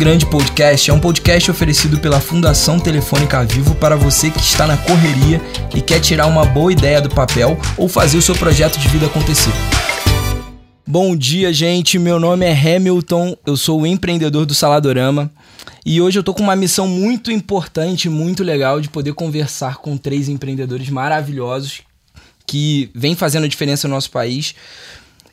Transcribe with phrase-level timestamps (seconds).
[0.00, 4.78] Grande Podcast é um podcast oferecido pela Fundação Telefônica Vivo para você que está na
[4.78, 5.38] correria
[5.76, 9.04] e quer tirar uma boa ideia do papel ou fazer o seu projeto de vida
[9.04, 9.52] acontecer.
[10.86, 11.98] Bom dia, gente.
[11.98, 15.30] Meu nome é Hamilton, eu sou o empreendedor do Saladorama
[15.84, 19.98] e hoje eu tô com uma missão muito importante, muito legal de poder conversar com
[19.98, 21.82] três empreendedores maravilhosos
[22.46, 24.54] que vêm fazendo diferença no nosso país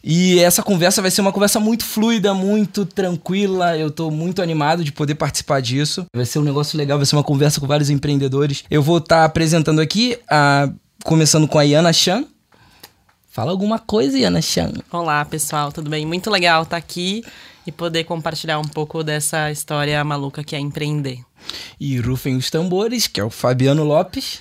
[0.09, 3.77] e essa conversa vai ser uma conversa muito fluida, muito tranquila.
[3.77, 6.05] Eu tô muito animado de poder participar disso.
[6.15, 8.63] Vai ser um negócio legal, vai ser uma conversa com vários empreendedores.
[8.71, 10.69] Eu vou estar tá apresentando aqui, a,
[11.03, 12.23] começando com a Iana Chan.
[13.29, 14.71] Fala alguma coisa, Iana Chan.
[14.89, 16.05] Olá, pessoal, tudo bem?
[16.05, 17.21] Muito legal estar tá aqui
[17.65, 21.19] e poder compartilhar um pouco dessa história maluca que é empreender.
[21.77, 24.39] E rufem os tambores, que é o Fabiano Lopes.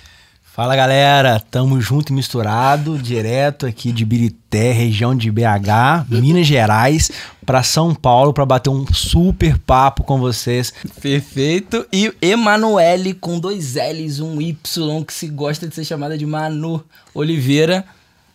[0.57, 7.11] Fala galera, tamo junto e misturado, direto aqui de Birité, região de BH, Minas Gerais,
[7.45, 10.73] para São Paulo para bater um super papo com vocês.
[10.99, 11.85] Perfeito.
[11.93, 14.57] E Emanuele com dois L's, um Y,
[15.05, 17.85] que se gosta de ser chamada de Manu Oliveira.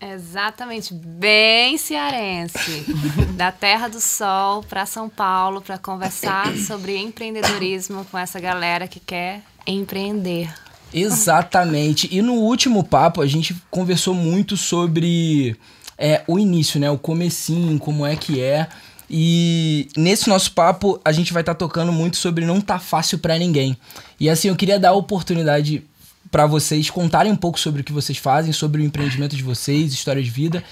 [0.01, 2.87] Exatamente, bem cearense,
[3.35, 9.01] da Terra do Sol para São Paulo para conversar sobre empreendedorismo com essa galera que
[9.01, 10.49] quer empreender.
[10.93, 12.09] Exatamente.
[12.11, 15.57] E no último papo a gente conversou muito sobre
[15.97, 16.91] é, o início, né?
[16.91, 18.69] O comecinho, como é que é.
[19.09, 23.19] E nesse nosso papo a gente vai estar tá tocando muito sobre não tá fácil
[23.19, 23.77] para ninguém.
[24.19, 25.83] E assim, eu queria dar a oportunidade
[26.31, 29.93] para vocês contarem um pouco sobre o que vocês fazem, sobre o empreendimento de vocês,
[29.93, 30.65] história de vida.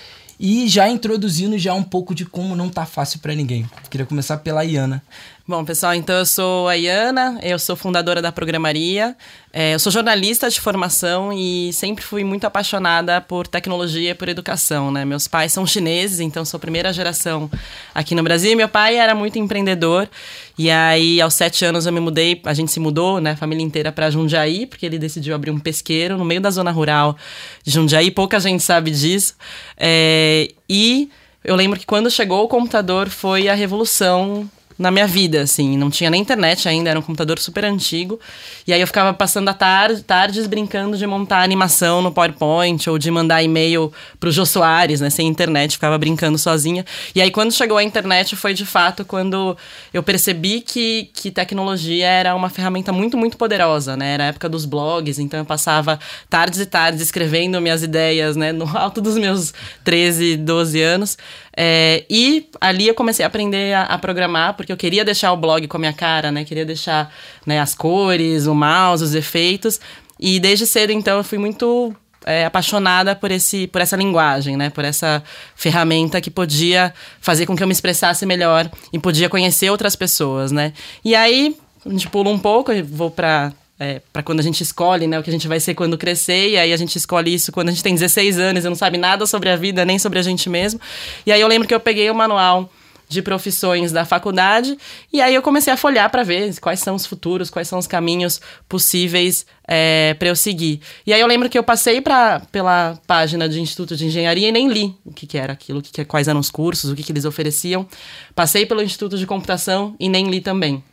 [0.43, 3.69] E já introduzindo já um pouco de como não tá fácil para ninguém.
[3.91, 5.03] Queria começar pela Iana.
[5.51, 9.17] Bom, pessoal, então eu sou a Iana, eu sou fundadora da Programaria,
[9.53, 14.29] é, eu sou jornalista de formação e sempre fui muito apaixonada por tecnologia e por
[14.29, 15.05] educação, né?
[15.05, 17.51] Meus pais são chineses, então sou primeira geração
[17.93, 18.57] aqui no Brasil.
[18.57, 20.09] Meu pai era muito empreendedor
[20.57, 23.65] e aí aos sete anos eu me mudei, a gente se mudou, né, a família
[23.65, 27.17] inteira para Jundiaí, porque ele decidiu abrir um pesqueiro no meio da zona rural
[27.65, 29.35] de Jundiaí, pouca gente sabe disso.
[29.77, 31.11] É, e
[31.43, 34.49] eu lembro que quando chegou o computador foi a revolução
[34.81, 35.77] na minha vida, assim.
[35.77, 38.19] Não tinha nem internet ainda, era um computador super antigo.
[38.67, 42.99] E aí eu ficava passando a tarde, tardes brincando de montar animação no PowerPoint ou
[42.99, 45.11] de mandar e-mail pro Jô Soares, né?
[45.11, 46.83] Sem internet, ficava brincando sozinha.
[47.15, 49.55] E aí quando chegou a internet foi de fato quando
[49.93, 54.15] eu percebi que, que tecnologia era uma ferramenta muito, muito poderosa, né?
[54.15, 58.51] Era a época dos blogs, então eu passava tardes e tardes escrevendo minhas ideias, né?
[58.51, 59.53] No alto dos meus
[59.85, 61.19] 13, 12 anos.
[61.57, 65.37] É, e ali eu comecei a aprender a, a, programar, porque eu queria deixar o
[65.37, 66.45] blog com a minha cara, né?
[66.45, 67.13] Queria deixar
[67.45, 69.81] né, as cores, o mouse, os efeitos.
[70.19, 71.95] E desde cedo, então, eu fui muito
[72.25, 74.71] é, apaixonada por, esse, por essa linguagem, né?
[74.71, 75.23] Por essa
[75.55, 80.53] ferramenta que podia fazer com que eu me expressasse melhor e podia conhecer outras pessoas,
[80.53, 80.73] né?
[81.05, 84.63] E aí, a gente pula um pouco, eu vou para é, para quando a gente
[84.63, 87.33] escolhe, né, o que a gente vai ser quando crescer, e aí a gente escolhe
[87.33, 89.99] isso quando a gente tem 16 anos e não sabe nada sobre a vida, nem
[89.99, 90.79] sobre a gente mesmo.
[91.25, 92.71] E aí eu lembro que eu peguei o manual
[93.09, 94.79] de profissões da faculdade
[95.13, 97.87] e aí eu comecei a folhar para ver quais são os futuros, quais são os
[97.87, 100.81] caminhos possíveis é, para eu seguir.
[101.05, 104.53] E aí eu lembro que eu passei pra, pela página do Instituto de Engenharia e
[104.53, 107.03] nem li o que, que era aquilo, que, que, quais eram os cursos, o que,
[107.03, 107.89] que eles ofereciam.
[108.35, 110.85] Passei pelo Instituto de Computação e nem li também.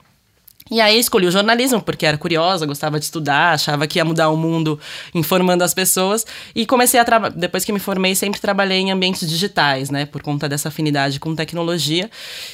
[0.70, 4.30] E aí escolhi o jornalismo, porque era curiosa, gostava de estudar, achava que ia mudar
[4.30, 4.80] o mundo
[5.14, 6.26] informando as pessoas.
[6.56, 10.06] E comecei a trabalhar, depois que me formei, sempre trabalhei em ambientes digitais, né?
[10.06, 12.10] Por conta dessa afinidade com tecnologia.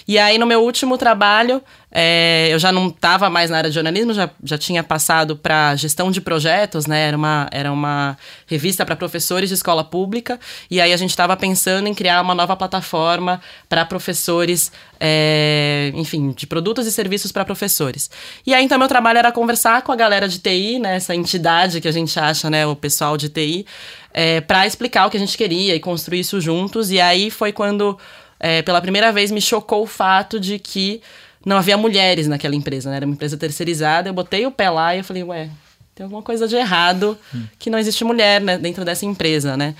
[0.07, 1.61] E aí, no meu último trabalho,
[1.95, 5.75] é, eu já não estava mais na área de jornalismo, já, já tinha passado para
[5.75, 7.07] gestão de projetos, né?
[7.07, 8.17] Era uma, era uma
[8.47, 10.39] revista para professores de escola pública.
[10.71, 16.31] E aí a gente estava pensando em criar uma nova plataforma para professores, é, enfim,
[16.31, 18.09] de produtos e serviços para professores.
[18.43, 20.95] E aí então meu trabalho era conversar com a galera de TI, né?
[20.95, 22.65] Essa entidade que a gente acha, né?
[22.65, 23.67] O pessoal de TI,
[24.11, 26.89] é, para explicar o que a gente queria e construir isso juntos.
[26.89, 27.95] E aí foi quando,
[28.39, 30.99] é, pela primeira vez, me chocou o fato de que
[31.45, 32.97] não havia mulheres naquela empresa, né?
[32.97, 34.09] Era uma empresa terceirizada.
[34.09, 35.49] Eu botei o pé lá e eu falei, ué,
[35.95, 37.17] tem alguma coisa de errado
[37.59, 39.75] que não existe mulher né, dentro dessa empresa, né?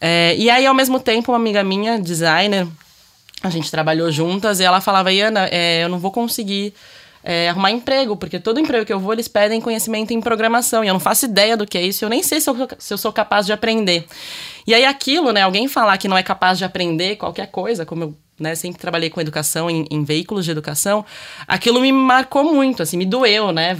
[0.00, 2.66] É, e aí, ao mesmo tempo, uma amiga minha, designer,
[3.42, 6.72] a gente trabalhou juntas e ela falava, Iana, é, eu não vou conseguir
[7.22, 10.82] é, arrumar emprego, porque todo emprego que eu vou, eles pedem conhecimento em programação.
[10.82, 12.94] E eu não faço ideia do que é isso, eu nem sei se eu, se
[12.94, 14.06] eu sou capaz de aprender.
[14.66, 15.42] E aí, aquilo, né?
[15.42, 19.10] Alguém falar que não é capaz de aprender qualquer coisa, como eu né, sempre trabalhei
[19.10, 21.04] com educação, em, em, veículos de educação,
[21.46, 23.76] aquilo me marcou muito, assim, me doeu, né?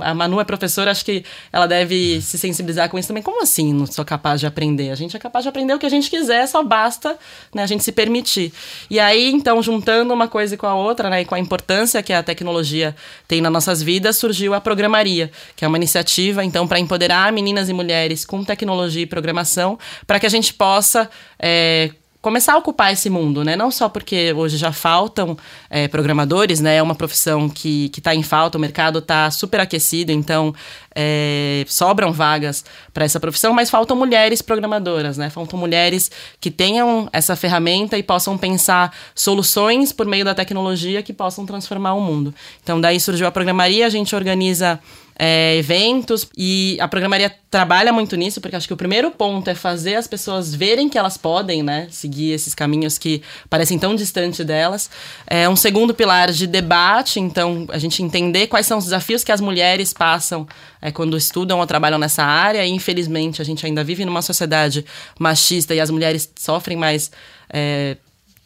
[0.00, 3.22] A Manu é professora, acho que ela deve se sensibilizar com isso também.
[3.22, 4.90] Como assim não sou capaz de aprender?
[4.90, 7.16] A gente é capaz de aprender o que a gente quiser, só basta
[7.54, 8.52] né, a gente se permitir.
[8.90, 12.12] E aí, então, juntando uma coisa com a outra, né, e com a importância que
[12.12, 12.96] a tecnologia
[13.28, 17.68] tem nas nossas vidas, surgiu a Programaria, que é uma iniciativa, então, para empoderar meninas
[17.68, 21.08] e mulheres com tecnologia e programação, para que a gente possa
[21.38, 21.90] é,
[22.24, 23.54] começar a ocupar esse mundo, né?
[23.54, 25.36] Não só porque hoje já faltam
[25.68, 26.76] é, programadores, né?
[26.76, 30.54] É uma profissão que está em falta, o mercado está super aquecido, então
[30.94, 35.28] é, sobram vagas para essa profissão, mas faltam mulheres programadoras, né?
[35.28, 36.10] Faltam mulheres
[36.40, 41.92] que tenham essa ferramenta e possam pensar soluções por meio da tecnologia que possam transformar
[41.92, 42.34] o mundo.
[42.62, 44.80] Então, daí surgiu a programaria, a gente organiza
[45.18, 46.26] é, eventos.
[46.36, 50.06] E a programaria trabalha muito nisso, porque acho que o primeiro ponto é fazer as
[50.06, 54.90] pessoas verem que elas podem, né, seguir esses caminhos que parecem tão distantes delas.
[55.26, 59.32] É um segundo pilar de debate, então a gente entender quais são os desafios que
[59.32, 60.46] as mulheres passam
[60.82, 62.64] é, quando estudam ou trabalham nessa área.
[62.64, 64.84] E infelizmente a gente ainda vive numa sociedade
[65.18, 67.10] machista e as mulheres sofrem mais.
[67.52, 67.96] É,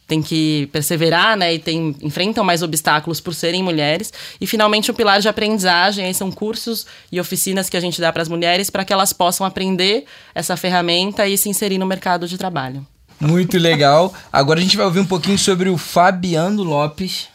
[0.08, 4.10] tem que perseverar, né, e tem, enfrentam mais obstáculos por serem mulheres.
[4.40, 8.10] E finalmente o pilar de aprendizagem, aí são cursos e oficinas que a gente dá
[8.10, 12.26] para as mulheres para que elas possam aprender essa ferramenta e se inserir no mercado
[12.26, 12.84] de trabalho.
[13.20, 14.14] Muito legal.
[14.32, 17.28] Agora a gente vai ouvir um pouquinho sobre o Fabiano Lopes.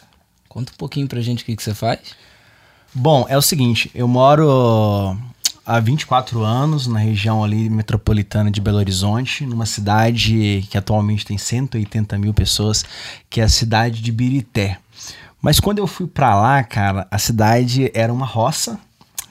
[0.49, 1.99] Conta um pouquinho pra gente o que, que você faz.
[2.91, 5.15] Bom, é o seguinte, eu moro
[5.65, 11.37] há 24 anos na região ali metropolitana de Belo Horizonte, numa cidade que atualmente tem
[11.37, 12.83] 180 mil pessoas,
[13.29, 14.77] que é a cidade de Birité.
[15.41, 18.79] Mas quando eu fui para lá, cara, a cidade era uma roça,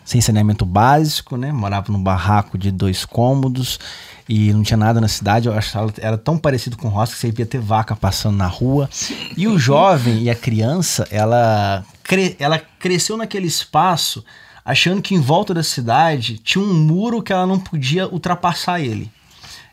[0.05, 1.53] sem saneamento básico, né?
[1.53, 3.79] Morava num barraco de dois cômodos
[4.29, 5.49] e não tinha nada na cidade.
[5.49, 8.91] Eu achava era tão parecido com roça que você ia ter vaca passando na rua.
[9.37, 14.25] E o jovem e a criança, ela, cre ela cresceu naquele espaço
[14.65, 19.11] achando que em volta da cidade tinha um muro que ela não podia ultrapassar ele.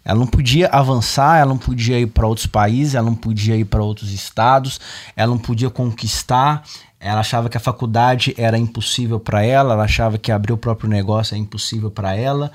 [0.04, 3.66] Ela não podia avançar, ela não podia ir para outros países, ela não podia ir
[3.66, 4.80] para outros estados,
[5.16, 6.64] ela não podia conquistar.
[7.00, 10.90] Ela achava que a faculdade era impossível para ela, ela achava que abrir o próprio
[10.90, 12.52] negócio é impossível para ela.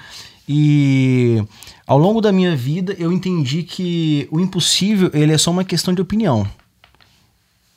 [0.49, 1.43] E
[1.87, 5.95] ao longo da minha vida eu entendi que o impossível ele é só uma questão
[5.95, 6.47] de opinião.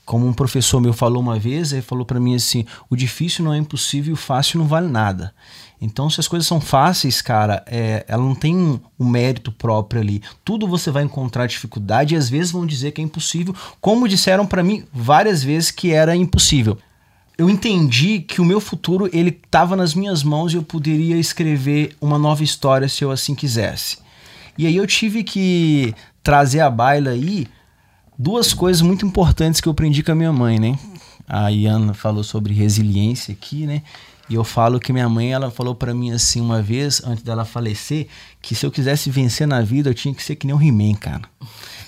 [0.07, 3.53] Como um professor meu falou uma vez, ele falou para mim assim: o difícil não
[3.53, 5.33] é impossível, o fácil não vale nada.
[5.81, 9.99] Então, se as coisas são fáceis, cara, é, ela não tem um, um, mérito próprio
[9.99, 10.23] ali.
[10.45, 14.47] Tudo você vai encontrar dificuldade e às vezes vão dizer que é impossível, como disseram
[14.47, 16.77] para mim várias vezes que era impossível.
[17.37, 21.97] Eu entendi que o meu futuro ele estava nas minhas mãos e eu poderia escrever
[21.99, 23.97] uma nova história se eu assim quisesse.
[24.57, 25.93] E aí eu tive que
[26.23, 27.45] trazer a baila aí
[28.17, 30.77] duas coisas muito importantes que eu aprendi com a minha mãe, né?
[31.27, 33.83] A Iana falou sobre resiliência aqui, né?
[34.29, 37.45] E eu falo que minha mãe, ela falou para mim assim uma vez, antes dela
[37.45, 38.07] falecer,
[38.41, 40.95] que se eu quisesse vencer na vida, eu tinha que ser que nem o He-Man,
[40.95, 41.21] cara.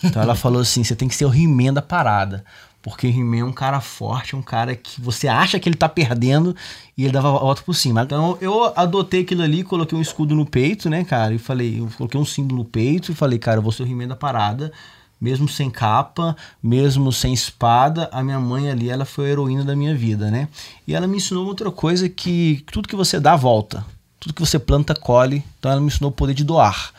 [0.02, 2.46] Então ela falou assim, você tem que ser o He-Man da parada.
[2.81, 5.90] Porque o He-Man é um cara forte, um cara que você acha que ele tá
[5.90, 6.56] perdendo
[6.98, 8.04] e ele dava a volta por cima.
[8.04, 11.33] Então eu adotei aquilo ali, coloquei um escudo no peito, né, cara?
[11.33, 13.86] E falei, eu coloquei um símbolo no peito e falei, cara, eu vou ser o
[13.86, 14.71] He-Man da parada
[15.19, 19.76] mesmo sem capa, mesmo sem espada, a minha mãe ali, ela foi a heroína da
[19.76, 20.47] minha vida, né?
[20.88, 23.85] E ela me ensinou outra coisa que tudo que você dá volta,
[24.19, 25.44] tudo que você planta colhe.
[25.59, 26.92] Então ela me ensinou o poder de doar.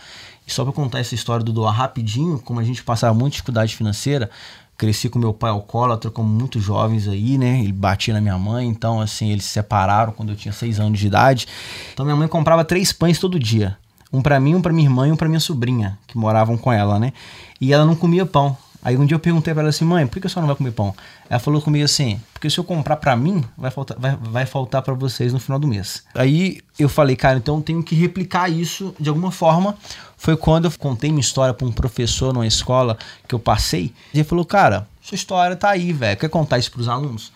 [0.47, 3.75] E só para contar essa história do doar rapidinho, como a gente passava muita dificuldade
[3.77, 4.31] financeira,
[4.77, 7.61] cresci com meu pai alcoólatra, como muitos jovens aí, né?
[7.61, 10.99] Ele batia na minha mãe, então assim, eles se separaram quando eu tinha seis anos
[10.99, 11.47] de idade.
[11.93, 13.77] Então minha mãe comprava três pães todo dia.
[14.13, 16.73] Um para mim, um para minha irmã e um para minha sobrinha, que moravam com
[16.73, 17.13] ela, né?
[17.61, 18.57] E ela não comia pão.
[18.83, 20.57] Aí um dia eu perguntei para ela assim, mãe, por que a senhora não vai
[20.57, 20.95] comer pão?
[21.29, 24.81] Ela falou comigo assim, porque se eu comprar para mim, vai faltar, vai, vai faltar
[24.81, 26.03] para vocês no final do mês.
[26.15, 29.77] Aí eu falei, cara, então eu tenho que replicar isso de alguma forma.
[30.17, 32.97] Foi quando eu contei minha história para um professor numa escola
[33.29, 33.93] que eu passei.
[34.15, 36.19] Ele falou, cara, sua história tá aí, velho.
[36.19, 37.33] Quer contar isso para os alunos?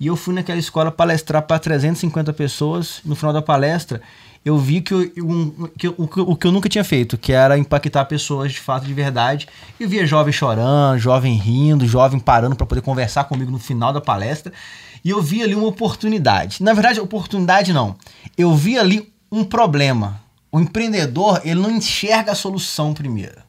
[0.00, 3.00] E eu fui naquela escola palestrar para 350 pessoas.
[3.04, 4.00] No final da palestra,
[4.46, 7.58] eu vi que, eu, um, que, o, o que eu nunca tinha feito, que era
[7.58, 9.48] impactar pessoas de fato, de verdade.
[9.78, 14.00] Eu via jovem chorando, jovem rindo, jovem parando para poder conversar comigo no final da
[14.00, 14.52] palestra.
[15.04, 16.62] E eu vi ali uma oportunidade.
[16.62, 17.96] Na verdade, oportunidade não.
[18.38, 20.20] Eu vi ali um problema.
[20.52, 23.45] O empreendedor, ele não enxerga a solução primeiro.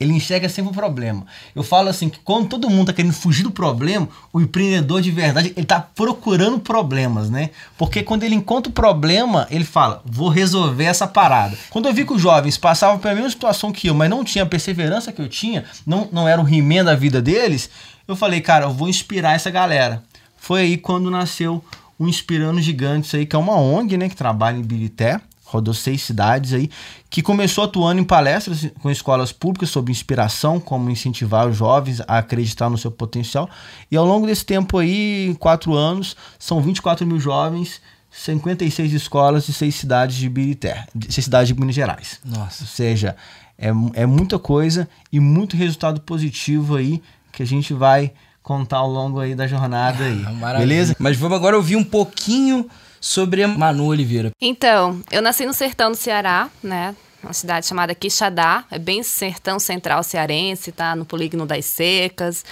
[0.00, 1.26] Ele enxerga sempre o problema.
[1.54, 5.10] Eu falo assim que quando todo mundo tá querendo fugir do problema, o empreendedor de
[5.10, 7.50] verdade, ele tá procurando problemas, né?
[7.76, 11.56] Porque quando ele encontra o problema, ele fala, vou resolver essa parada.
[11.70, 14.44] Quando eu vi que os jovens passavam pela mesma situação que eu, mas não tinha
[14.44, 17.68] a perseverança que eu tinha, não, não era o rimendo da vida deles,
[18.06, 20.02] eu falei, cara, eu vou inspirar essa galera.
[20.36, 21.62] Foi aí quando nasceu
[21.98, 26.02] o Inspirando Gigantes aí, que é uma ONG, né, que trabalha em Birité rodou seis
[26.02, 26.70] cidades aí,
[27.08, 32.18] que começou atuando em palestras com escolas públicas sobre inspiração, como incentivar os jovens a
[32.18, 33.48] acreditar no seu potencial.
[33.90, 39.52] E ao longo desse tempo aí, quatro anos, são 24 mil jovens, 56 escolas e
[39.52, 42.20] seis cidades de Birité, seis cidades de Minas Gerais.
[42.22, 42.64] Nossa.
[42.64, 43.16] Ou seja,
[43.56, 47.02] é, é muita coisa e muito resultado positivo aí
[47.32, 48.12] que a gente vai
[48.42, 50.16] contar ao longo aí da jornada aí.
[50.36, 50.58] Maravilha.
[50.58, 50.96] Beleza?
[50.98, 52.68] Mas vamos agora ouvir um pouquinho
[53.00, 54.30] sobre a Manu Oliveira.
[54.40, 56.94] Então, eu nasci no sertão do Ceará, né?
[57.22, 60.94] Uma cidade chamada Quixadá, é bem sertão central cearense, tá?
[60.94, 62.44] No polígono das secas.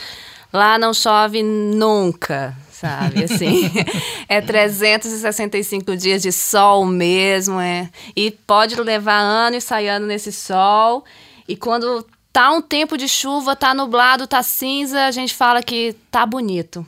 [0.52, 3.24] Lá não chove nunca, sabe?
[3.24, 3.70] Assim,
[4.28, 7.88] é 365 dias de sol mesmo, é.
[8.14, 11.04] E pode levar ano e sair ano nesse sol.
[11.46, 15.94] E quando tá um tempo de chuva, tá nublado, tá cinza, a gente fala que
[16.10, 16.84] tá bonito.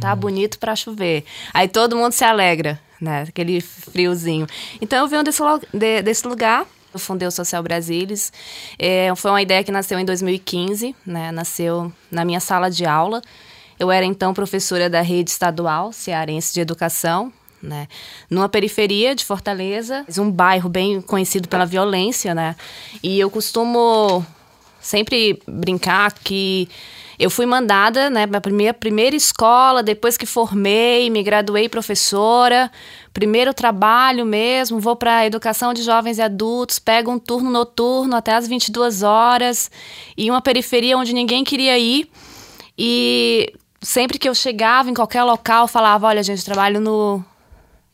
[0.00, 1.24] Tá bonito para chover.
[1.52, 3.24] Aí todo mundo se alegra, né?
[3.28, 4.46] Aquele friozinho.
[4.80, 6.66] Então eu venho desse, de, desse lugar.
[6.92, 8.32] Eu fundei o Social Brasilis.
[8.78, 11.32] É, foi uma ideia que nasceu em 2015, né?
[11.32, 13.22] Nasceu na minha sala de aula.
[13.78, 17.88] Eu era então professora da rede estadual cearense de educação, né?
[18.30, 22.54] Numa periferia de Fortaleza, um bairro bem conhecido pela violência, né?
[23.02, 24.24] E eu costumo
[24.80, 26.68] sempre brincar que
[27.18, 32.70] eu fui mandada, né, para minha primeira escola, depois que formei, me graduei professora,
[33.12, 38.34] primeiro trabalho mesmo, vou para educação de jovens e adultos, pego um turno noturno até
[38.34, 39.70] as 22 horas,
[40.16, 42.10] em uma periferia onde ninguém queria ir.
[42.76, 47.24] E sempre que eu chegava em qualquer local, falava: "Olha, gente, trabalho no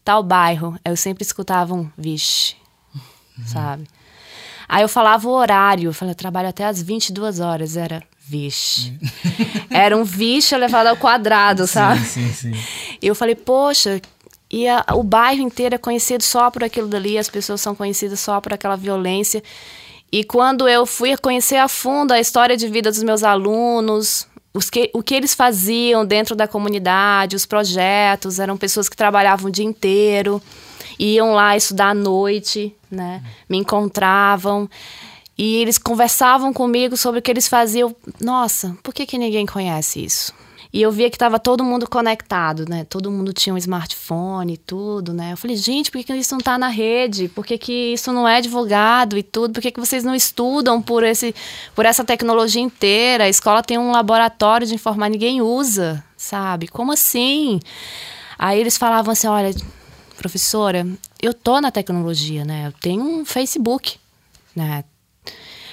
[0.03, 0.79] tal bairro".
[0.83, 2.57] Eu sempre escutava um vixe,
[2.95, 3.47] uhum.
[3.47, 3.87] sabe?
[4.67, 8.93] Aí eu falava o horário, eu falei, eu trabalho até as 22 horas, era vixe.
[9.71, 12.01] Era um vixe elevado ao quadrado, sabe?
[12.05, 12.65] Sim, sim, sim.
[13.03, 14.01] E eu falei, poxa,
[14.49, 18.21] e a, o bairro inteiro é conhecido só por aquilo dali, as pessoas são conhecidas
[18.21, 19.43] só por aquela violência.
[20.13, 24.69] E quando eu fui conhecer a fundo a história de vida dos meus alunos, os
[24.69, 29.53] que, o que eles faziam dentro da comunidade, os projetos, eram pessoas que trabalhavam o
[29.53, 30.43] dia inteiro,
[30.99, 33.23] iam lá estudar à noite, né?
[33.49, 34.69] Me encontravam.
[35.43, 37.97] E eles conversavam comigo sobre o que eles faziam.
[38.21, 40.35] Nossa, por que, que ninguém conhece isso?
[40.71, 42.85] E eu via que estava todo mundo conectado, né?
[42.85, 45.33] Todo mundo tinha um smartphone e tudo, né?
[45.33, 47.27] Eu falei, gente, por que, que isso não está na rede?
[47.27, 49.55] Por que, que isso não é divulgado e tudo?
[49.55, 51.35] Por que, que vocês não estudam por, esse,
[51.75, 53.25] por essa tecnologia inteira?
[53.25, 56.69] A escola tem um laboratório de informar, ninguém usa, sabe?
[56.69, 57.61] Como assim?
[58.39, 59.55] Aí eles falavam assim, olha,
[60.19, 60.87] professora,
[61.23, 62.67] eu tô na tecnologia, né?
[62.67, 63.97] Eu tenho um Facebook,
[64.55, 64.85] né?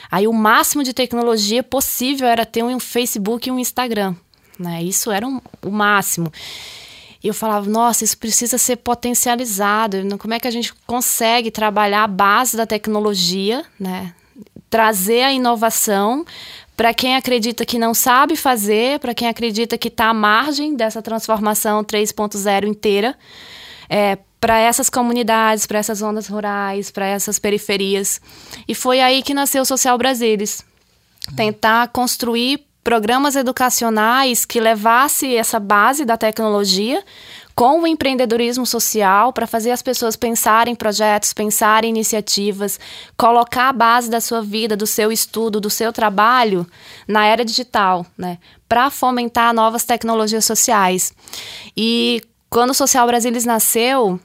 [0.09, 4.15] Aí o máximo de tecnologia possível era ter um Facebook e um Instagram.
[4.57, 4.83] Né?
[4.83, 6.31] Isso era um, o máximo.
[7.23, 9.97] E eu falava, nossa, isso precisa ser potencializado.
[10.17, 14.13] Como é que a gente consegue trabalhar a base da tecnologia, né?
[14.69, 16.25] trazer a inovação
[16.75, 21.01] para quem acredita que não sabe fazer, para quem acredita que está à margem dessa
[21.01, 23.17] transformação 3.0 inteira,
[23.89, 28.21] é, para essas comunidades, para essas zonas rurais, para essas periferias.
[28.67, 30.63] E foi aí que nasceu o Social Brasilis.
[31.35, 37.03] Tentar construir programas educacionais que levasse essa base da tecnologia
[37.53, 42.79] com o empreendedorismo social para fazer as pessoas pensarem em projetos, pensarem em iniciativas,
[43.17, 46.65] colocar a base da sua vida, do seu estudo, do seu trabalho
[47.07, 48.37] na era digital, né?
[48.69, 51.11] Para fomentar novas tecnologias sociais.
[51.75, 54.19] E quando o Social Brasilis nasceu,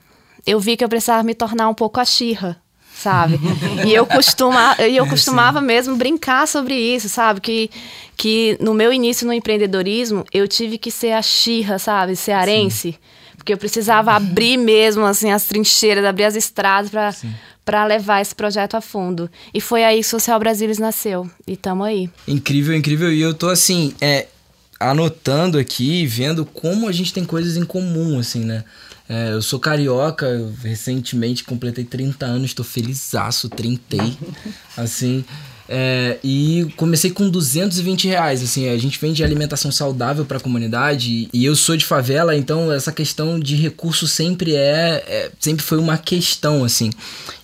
[0.46, 2.60] eu vi que eu precisava me tornar um pouco a Xirra,
[2.94, 3.38] sabe?
[3.86, 7.40] e eu, costuma, eu costumava mesmo brincar sobre isso, sabe?
[7.40, 7.70] Que,
[8.16, 12.16] que no meu início no empreendedorismo, eu tive que ser a Xirra, sabe?
[12.16, 12.92] Cearense.
[12.92, 12.98] Sim.
[13.36, 17.12] Porque eu precisava abrir mesmo, assim, as trincheiras, abrir as estradas para
[17.64, 19.30] para levar esse projeto a fundo.
[19.54, 21.30] E foi aí que Social Brasilis nasceu.
[21.46, 22.10] E estamos aí.
[22.26, 23.12] Incrível, incrível.
[23.12, 24.26] E eu tô assim, é,
[24.80, 28.64] anotando aqui, vendo como a gente tem coisas em comum, assim, né?
[29.08, 30.26] É, eu sou carioca,
[30.62, 34.16] recentemente completei 30 anos, estou felizaço, trintei,
[34.76, 35.24] assim.
[35.74, 38.42] É, e comecei com 220 reais.
[38.42, 42.70] Assim, a gente vende alimentação saudável para a comunidade e eu sou de favela, então
[42.70, 46.90] essa questão de recurso sempre é, é sempre foi uma questão assim.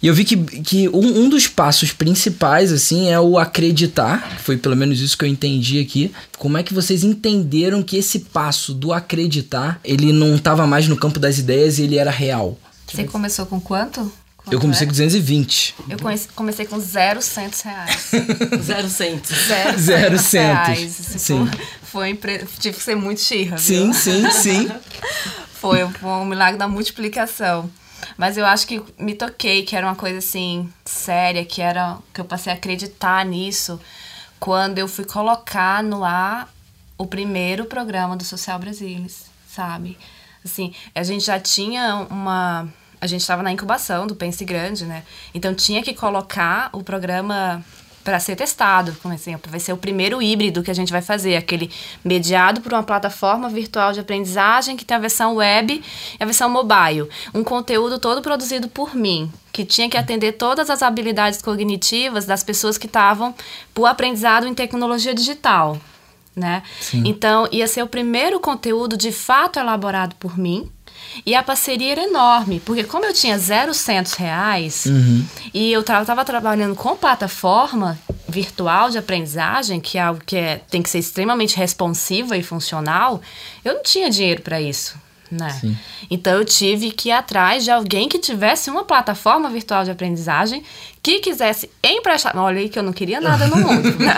[0.03, 4.59] E eu vi que, que um, um, dos passos principais assim é o acreditar, foi
[4.59, 6.13] pelo menos isso que eu entendi aqui.
[6.37, 10.99] Como é que vocês entenderam que esse passo do acreditar ele não estava mais no
[10.99, 12.59] campo das ideias e ele era real?
[12.87, 14.13] Você começou com quanto?
[14.49, 14.87] Quanto eu comecei é?
[14.87, 15.75] com 220.
[15.91, 15.99] Eu
[16.35, 18.11] comecei com zero centos reais.
[18.63, 19.37] zero centos.
[19.37, 20.67] Zero, zero centos.
[20.67, 20.93] Reais.
[20.93, 21.51] Sim.
[21.83, 23.59] Foi, foi, tive que ser muito xirra.
[23.59, 24.71] Sim, sim, sim.
[25.53, 27.71] foi, foi um milagre da multiplicação.
[28.17, 31.99] Mas eu acho que me toquei, que era uma coisa assim, séria, que era.
[32.15, 33.79] que eu passei a acreditar nisso
[34.41, 36.49] quando eu fui colocar no ar
[36.97, 39.99] o primeiro programa do Social Brasilis, sabe?
[40.45, 42.69] Assim, a gente já tinha uma
[43.01, 45.03] a gente estava na incubação do Pense Grande, né?
[45.35, 47.65] Então tinha que colocar o programa
[48.09, 51.37] para ser testado, como exemplo, vai ser o primeiro híbrido que a gente vai fazer,
[51.37, 51.71] aquele
[52.03, 55.75] mediado por uma plataforma virtual de aprendizagem que tem a versão web
[56.19, 60.71] e a versão mobile, um conteúdo todo produzido por mim, que tinha que atender todas
[60.71, 63.35] as habilidades cognitivas das pessoas que estavam
[63.75, 65.79] por aprendizado em tecnologia digital,
[66.35, 66.63] né?
[66.81, 67.03] Sim.
[67.05, 70.71] Então ia ser o primeiro conteúdo de fato elaborado por mim
[71.25, 75.25] e a parceria era enorme, porque como eu tinha zero centos reais uhum.
[75.53, 80.83] e eu estava trabalhando com plataforma virtual de aprendizagem, que é algo que é, tem
[80.83, 83.21] que ser extremamente responsiva e funcional,
[83.65, 84.97] eu não tinha dinheiro para isso.
[85.31, 85.77] Né?
[86.11, 90.63] Então eu tive que ir atrás de alguém que tivesse uma plataforma virtual de aprendizagem
[91.03, 92.37] que quisesse emprestar.
[92.37, 94.17] Olha aí que eu não queria nada no mundo, né?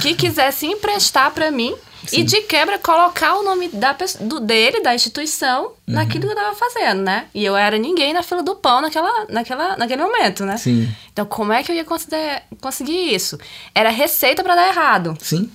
[0.00, 1.74] que quisesse emprestar para mim
[2.06, 2.20] Sim.
[2.20, 5.72] E de quebra, colocar o nome da, do, dele, da instituição, uhum.
[5.86, 7.26] naquilo que eu tava fazendo, né?
[7.34, 10.56] E eu era ninguém na fila do pão naquela, naquela, naquele momento, né?
[10.56, 10.88] Sim.
[11.12, 13.38] Então, como é que eu ia conseguir isso?
[13.74, 15.16] Era receita para dar errado.
[15.20, 15.50] Sim.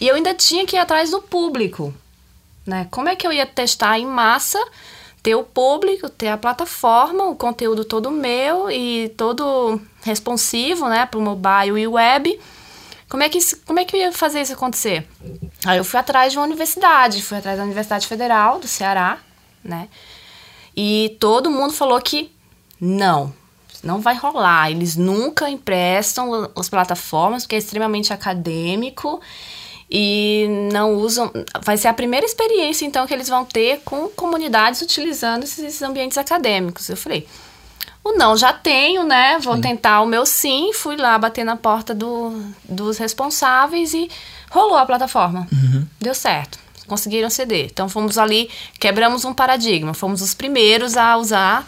[0.00, 1.92] E eu ainda tinha que ir atrás do público,
[2.68, 2.86] né?
[2.90, 4.62] Como é que eu ia testar em massa,
[5.22, 11.18] ter o público, ter a plataforma, o conteúdo todo meu e todo responsivo, né, para
[11.18, 12.38] o mobile e web
[13.08, 15.08] como é, que isso, como é que eu ia fazer isso acontecer?
[15.64, 19.18] Aí eu fui atrás de uma universidade, fui atrás da Universidade Federal do Ceará,
[19.64, 19.88] né?
[20.76, 22.30] E todo mundo falou que
[22.78, 23.32] não,
[23.82, 24.70] não vai rolar.
[24.70, 29.20] Eles nunca emprestam as plataformas, porque é extremamente acadêmico
[29.90, 31.30] e não usam.
[31.62, 36.18] Vai ser a primeira experiência, então, que eles vão ter com comunidades utilizando esses ambientes
[36.18, 36.88] acadêmicos.
[36.88, 37.26] Eu falei,
[38.04, 39.38] o não já tenho, né?
[39.38, 39.60] Vou sim.
[39.60, 40.72] tentar o meu sim.
[40.72, 44.10] Fui lá bater na porta do, dos responsáveis e
[44.50, 45.46] rolou a plataforma.
[45.52, 45.86] Uhum.
[46.00, 46.58] Deu certo.
[46.86, 47.66] Conseguiram ceder.
[47.66, 48.48] Então fomos ali,
[48.80, 49.92] quebramos um paradigma.
[49.92, 51.66] Fomos os primeiros a usar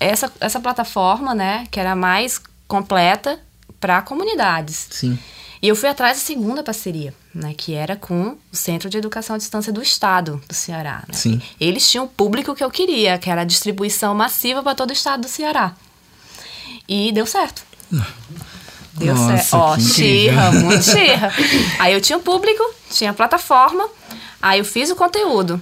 [0.00, 1.66] essa, essa plataforma, né?
[1.70, 3.40] Que era mais completa
[3.78, 4.88] para comunidades.
[4.90, 5.18] Sim.
[5.62, 9.34] E eu fui atrás da segunda parceria, né, que era com o Centro de Educação
[9.34, 11.02] à Distância do Estado do Ceará.
[11.08, 11.14] Né?
[11.14, 11.42] Sim.
[11.58, 14.92] Eles tinham o público que eu queria, que era a distribuição massiva para todo o
[14.92, 15.74] estado do Ceará.
[16.88, 17.62] E deu certo.
[18.92, 19.56] Deu Nossa, certo.
[19.56, 21.32] Ó, xirra, muito xirra.
[21.78, 23.88] Aí eu tinha o público, tinha a plataforma,
[24.40, 25.60] aí eu fiz o conteúdo.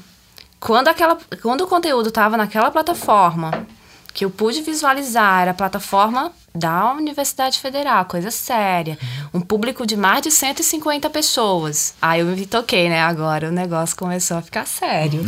[0.61, 3.67] Quando, aquela, quando o conteúdo estava naquela plataforma,
[4.13, 8.99] que eu pude visualizar, era a plataforma da Universidade Federal, coisa séria.
[9.33, 11.95] Um público de mais de 150 pessoas.
[12.01, 13.01] Aí eu me toquei, né?
[13.01, 15.25] Agora o negócio começou a ficar sério.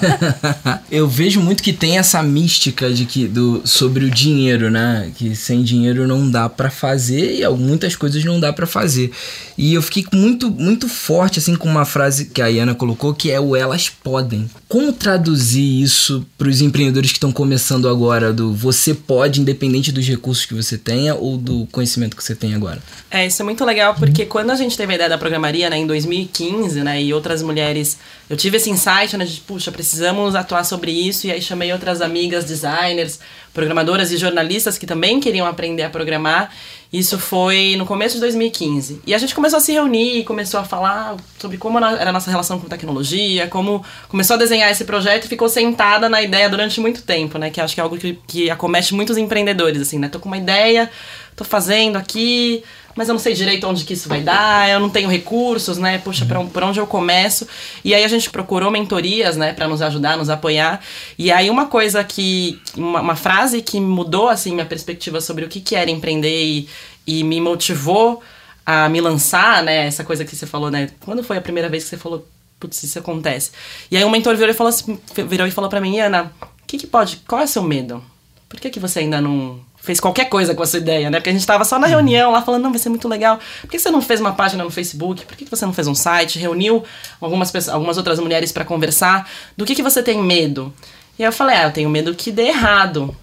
[0.90, 5.10] eu vejo muito que tem essa mística de que do sobre o dinheiro, né?
[5.16, 9.10] Que sem dinheiro não dá para fazer e muitas coisas não dá para fazer.
[9.56, 13.30] E eu fiquei muito muito forte assim com uma frase que a Iana colocou que
[13.30, 14.50] é o elas podem.
[14.68, 20.06] Como traduzir isso para os empreendedores que estão começando agora do você pode independente dos
[20.06, 22.82] recursos recursos que você tenha ou do conhecimento que você tem agora?
[23.10, 25.78] É, isso é muito legal porque quando a gente teve a ideia da programaria, né,
[25.78, 30.64] em 2015, né, e outras mulheres, eu tive esse insight, né, de, puxa, precisamos atuar
[30.64, 33.20] sobre isso, e aí chamei outras amigas, designers,
[33.52, 36.50] programadoras e jornalistas que também queriam aprender a programar.
[36.94, 39.00] Isso foi no começo de 2015.
[39.04, 42.30] E a gente começou a se reunir, começou a falar sobre como era a nossa
[42.30, 46.80] relação com tecnologia, como começou a desenhar esse projeto e ficou sentada na ideia durante
[46.80, 47.50] muito tempo, né?
[47.50, 50.08] Que acho que é algo que, que acomete muitos empreendedores, assim, né?
[50.08, 50.88] Tô com uma ideia,
[51.34, 52.62] tô fazendo aqui,
[52.94, 55.98] mas eu não sei direito onde que isso vai dar, eu não tenho recursos, né?
[55.98, 57.46] Puxa, pra, pra onde eu começo?
[57.84, 60.80] E aí a gente procurou mentorias, né, para nos ajudar, nos apoiar.
[61.18, 62.60] E aí uma coisa que.
[62.76, 66.68] Uma, uma, frase que mudou, assim, minha perspectiva sobre o que, que era empreender e,
[67.06, 68.22] e me motivou
[68.64, 69.86] a me lançar, né?
[69.86, 70.90] Essa coisa que você falou, né?
[71.00, 72.26] Quando foi a primeira vez que você falou,
[72.58, 73.50] putz, isso acontece?
[73.90, 76.66] E aí um mentor virou e falou, assim, virou e falou pra mim, Ana, o
[76.66, 77.18] que, que pode.
[77.28, 78.02] Qual é o seu medo?
[78.48, 81.18] Por que, que você ainda não fez qualquer coisa com essa ideia, né?
[81.18, 83.38] Porque a gente tava só na reunião lá falando, não, vai ser muito legal.
[83.60, 85.26] Por que você não fez uma página no Facebook?
[85.26, 86.38] Por que você não fez um site?
[86.38, 86.82] Reuniu
[87.20, 89.28] algumas, pessoas, algumas outras mulheres para conversar.
[89.54, 90.72] Do que, que você tem medo?
[91.18, 93.14] E aí eu falei, ah, eu tenho medo que dê errado.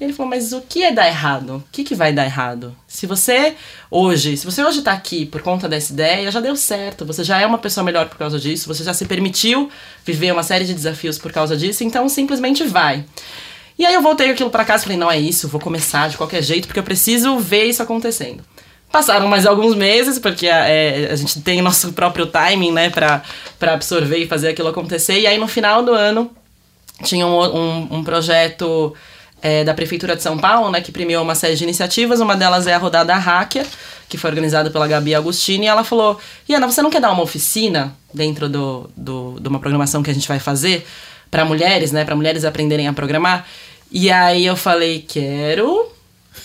[0.00, 1.56] E ele falou, mas o que é dar errado?
[1.56, 2.74] O que, que vai dar errado?
[2.88, 3.54] Se você
[3.90, 7.04] hoje, se você hoje tá aqui por conta dessa ideia, já deu certo.
[7.04, 8.66] Você já é uma pessoa melhor por causa disso.
[8.68, 9.68] Você já se permitiu
[10.02, 11.84] viver uma série de desafios por causa disso.
[11.84, 13.04] Então simplesmente vai.
[13.78, 16.16] E aí eu voltei aquilo para casa e falei, não é isso, vou começar de
[16.16, 18.44] qualquer jeito, porque eu preciso ver isso acontecendo.
[18.90, 23.22] Passaram mais alguns meses, porque a, é, a gente tem nosso próprio timing, né, pra,
[23.58, 25.18] pra absorver e fazer aquilo acontecer.
[25.18, 26.30] E aí no final do ano
[27.02, 28.94] tinha um, um, um projeto
[29.42, 32.20] é, da Prefeitura de São Paulo, né, que premiou uma série de iniciativas.
[32.20, 33.66] Uma delas é a Rodada Hacker,
[34.08, 35.66] que foi organizada pela Gabi Agostini.
[35.66, 39.58] E ela falou: Iana, você não quer dar uma oficina dentro do, do, de uma
[39.58, 40.86] programação que a gente vai fazer?
[41.34, 43.44] Para mulheres, né, para mulheres aprenderem a programar.
[43.90, 45.92] E aí eu falei, quero.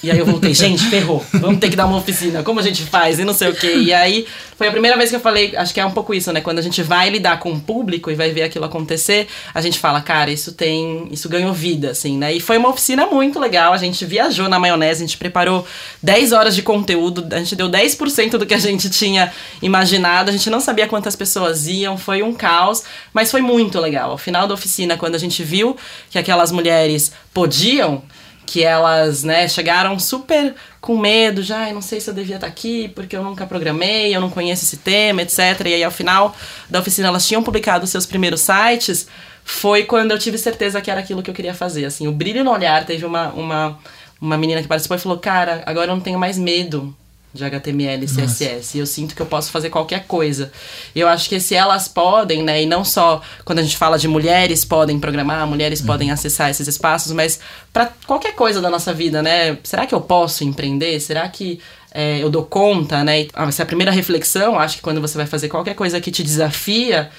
[0.01, 1.25] E aí eu voltei, gente, ferrou.
[1.33, 2.41] Vamos ter que dar uma oficina.
[2.41, 3.19] Como a gente faz?
[3.19, 3.75] E não sei o quê.
[3.75, 4.25] E aí
[4.55, 6.39] foi a primeira vez que eu falei, acho que é um pouco isso, né?
[6.39, 9.77] Quando a gente vai lidar com o público e vai ver aquilo acontecer, a gente
[9.77, 11.07] fala, cara, isso tem.
[11.11, 12.33] Isso ganhou vida, assim, né?
[12.33, 13.73] E foi uma oficina muito legal.
[13.73, 15.67] A gente viajou na maionese, a gente preparou
[16.01, 20.29] 10 horas de conteúdo, a gente deu 10% do que a gente tinha imaginado.
[20.29, 24.11] A gente não sabia quantas pessoas iam, foi um caos, mas foi muito legal.
[24.11, 25.75] Ao final da oficina, quando a gente viu
[26.09, 28.01] que aquelas mulheres podiam
[28.49, 32.87] que elas, né, chegaram super com medo, já, não sei se eu devia estar aqui,
[32.95, 35.37] porque eu nunca programei, eu não conheço esse tema, etc.
[35.67, 36.35] E aí, ao final
[36.67, 39.07] da oficina, elas tinham publicado seus primeiros sites,
[39.45, 42.43] foi quando eu tive certeza que era aquilo que eu queria fazer, assim, o brilho
[42.43, 43.77] no olhar, teve uma, uma,
[44.19, 46.97] uma menina que participou e falou, cara, agora eu não tenho mais medo
[47.33, 48.55] de HTML e CSS.
[48.55, 48.77] Nossa.
[48.77, 50.51] E eu sinto que eu posso fazer qualquer coisa.
[50.95, 54.07] Eu acho que se elas podem, né, e não só quando a gente fala de
[54.07, 55.87] mulheres podem programar, mulheres uhum.
[55.87, 57.39] podem acessar esses espaços, mas
[57.71, 59.57] para qualquer coisa da nossa vida, né?
[59.63, 60.99] Será que eu posso empreender?
[60.99, 61.59] Será que
[61.91, 63.27] é, eu dou conta, né?
[63.47, 64.59] Essa é a primeira reflexão.
[64.59, 67.09] Acho que quando você vai fazer qualquer coisa que te desafia,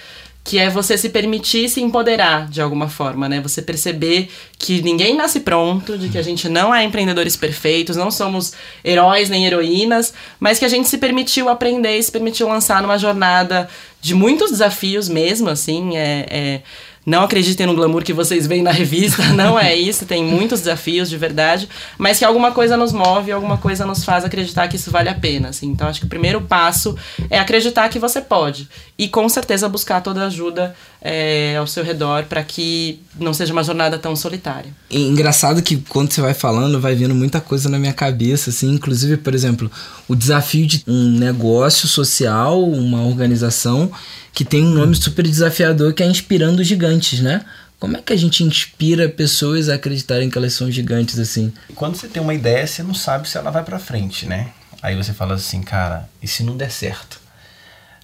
[0.43, 3.41] que é você se permitir se empoderar de alguma forma, né?
[3.41, 8.11] Você perceber que ninguém nasce pronto, de que a gente não é empreendedores perfeitos, não
[8.11, 8.53] somos
[8.85, 12.99] heróis nem heroínas, mas que a gente se permitiu aprender e se permitiu lançar numa
[12.99, 13.69] jornada
[14.01, 16.63] de muitos desafios mesmo, assim, é, é
[17.05, 21.09] não acreditem no glamour que vocês veem na revista, não é isso, tem muitos desafios
[21.09, 24.91] de verdade, mas que alguma coisa nos move, alguma coisa nos faz acreditar que isso
[24.91, 25.67] vale a pena, assim.
[25.69, 26.97] Então acho que o primeiro passo
[27.31, 28.69] é acreditar que você pode
[29.01, 33.51] e com certeza buscar toda a ajuda é, ao seu redor para que não seja
[33.51, 34.71] uma jornada tão solitária.
[34.91, 38.71] É engraçado que quando você vai falando, vai vindo muita coisa na minha cabeça, assim,
[38.71, 39.71] inclusive, por exemplo,
[40.07, 43.91] o desafio de um negócio social, uma organização
[44.35, 47.43] que tem um nome super desafiador que é Inspirando Gigantes, né?
[47.79, 51.51] Como é que a gente inspira pessoas a acreditarem que elas são gigantes assim?
[51.75, 54.49] Quando você tem uma ideia, você não sabe se ela vai para frente, né?
[54.83, 57.20] Aí você fala assim, cara, e se não der certo?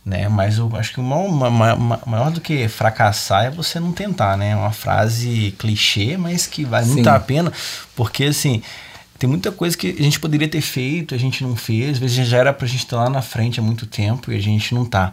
[0.06, 0.28] Né?
[0.28, 4.50] Mas eu acho que o maior, maior, do que fracassar é você não tentar, né?
[4.50, 6.92] É uma frase clichê, mas que vale Sim.
[6.92, 7.52] muito a pena,
[7.96, 8.62] porque assim,
[9.18, 12.28] tem muita coisa que a gente poderia ter feito, a gente não fez, às vezes
[12.28, 14.84] já era pra gente estar lá na frente há muito tempo e a gente não
[14.84, 15.12] tá,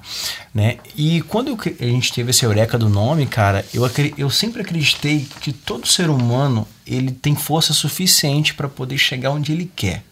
[0.53, 0.77] né?
[0.95, 5.25] E quando eu, a gente teve essa eureka do nome, cara, eu, eu sempre acreditei
[5.41, 10.03] que todo ser humano, ele tem força suficiente para poder chegar onde ele quer.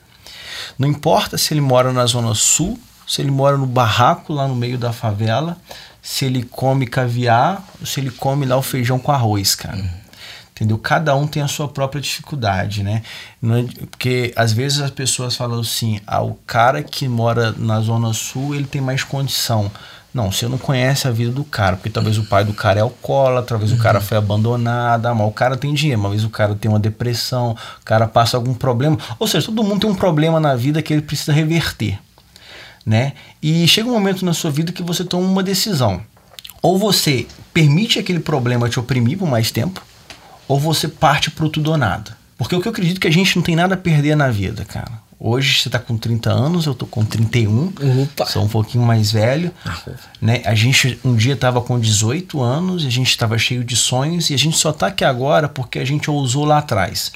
[0.79, 4.55] Não importa se ele mora na zona sul, se ele mora no barraco lá no
[4.55, 5.57] meio da favela,
[6.01, 9.77] se ele come caviar, ou se ele come lá o feijão com arroz, cara.
[9.77, 10.01] Uhum
[10.61, 10.77] entendeu?
[10.77, 13.01] Cada um tem a sua própria dificuldade, né?
[13.43, 18.13] É, porque às vezes as pessoas falam assim, ah, o cara que mora na zona
[18.13, 19.71] sul, ele tem mais condição.
[20.13, 22.81] Não, você não conhece a vida do cara, porque talvez o pai do cara é
[22.81, 23.77] alcoólatra, talvez uhum.
[23.77, 24.05] o cara uhum.
[24.05, 27.85] foi abandonado, ah, mas o cara tem dinheiro, talvez o cara tem uma depressão, o
[27.85, 28.97] cara passa algum problema.
[29.17, 31.97] Ou seja, todo mundo tem um problema na vida que ele precisa reverter,
[32.85, 33.13] né?
[33.41, 36.01] E chega um momento na sua vida que você toma uma decisão.
[36.61, 39.81] Ou você permite aquele problema te oprimir por mais tempo,
[40.47, 42.17] ou você parte pro tudo ou nada.
[42.37, 44.29] Porque o que eu acredito é que a gente não tem nada a perder na
[44.29, 44.91] vida, cara.
[45.23, 47.71] Hoje você tá com 30 anos, eu tô com 31.
[48.01, 48.25] Opa.
[48.25, 49.51] Sou um pouquinho mais velho.
[49.63, 49.79] Ah,
[50.19, 50.41] né?
[50.43, 54.33] A gente um dia tava com 18 anos, a gente tava cheio de sonhos e
[54.33, 57.11] a gente só tá aqui agora porque a gente ousou lá atrás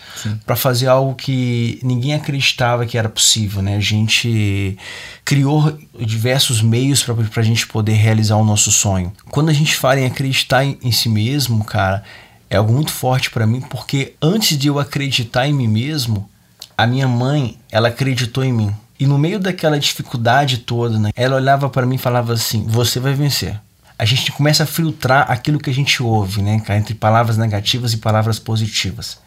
[0.46, 3.76] para fazer algo que ninguém acreditava que era possível, né?
[3.76, 4.78] A gente
[5.24, 9.12] criou diversos meios para a gente poder realizar o nosso sonho.
[9.32, 12.04] Quando a gente fala em acreditar em, em si mesmo, cara,
[12.52, 16.30] é algo muito forte para mim, porque antes de eu acreditar em mim mesmo,
[16.78, 18.76] a minha mãe, ela acreditou em mim.
[19.00, 23.00] E no meio daquela dificuldade toda, né, ela olhava para mim e falava assim: "Você
[23.00, 23.60] vai vencer".
[23.98, 27.98] A gente começa a filtrar aquilo que a gente ouve, né, entre palavras negativas e
[27.98, 29.18] palavras positivas.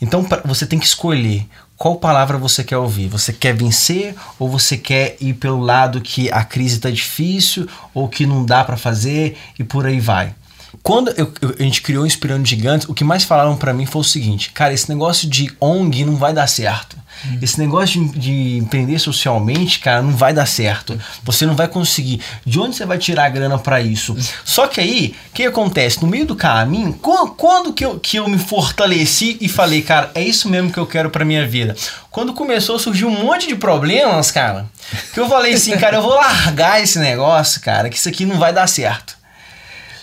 [0.00, 1.46] Então você tem que escolher
[1.82, 3.08] qual palavra você quer ouvir?
[3.08, 8.08] Você quer vencer ou você quer ir pelo lado que a crise está difícil ou
[8.08, 10.32] que não dá para fazer e por aí vai?
[10.82, 14.00] Quando eu, eu, a gente criou Inspirando Gigantes, o que mais falaram para mim foi
[14.00, 16.96] o seguinte: cara, esse negócio de ONG não vai dar certo.
[17.26, 17.38] Hum.
[17.42, 20.98] Esse negócio de, de, empreender socialmente, cara, não vai dar certo.
[21.22, 22.20] Você não vai conseguir.
[22.44, 24.16] De onde você vai tirar a grana para isso?
[24.44, 26.00] Só que aí, o que acontece?
[26.02, 30.10] No meio do caminho, quando, quando, que, eu, que eu me fortaleci e falei, cara,
[30.14, 31.76] é isso mesmo que eu quero para minha vida?
[32.10, 34.66] Quando começou a surgir um monte de problemas, cara,
[35.12, 38.38] que eu falei assim, cara, eu vou largar esse negócio, cara, que isso aqui não
[38.38, 39.21] vai dar certo.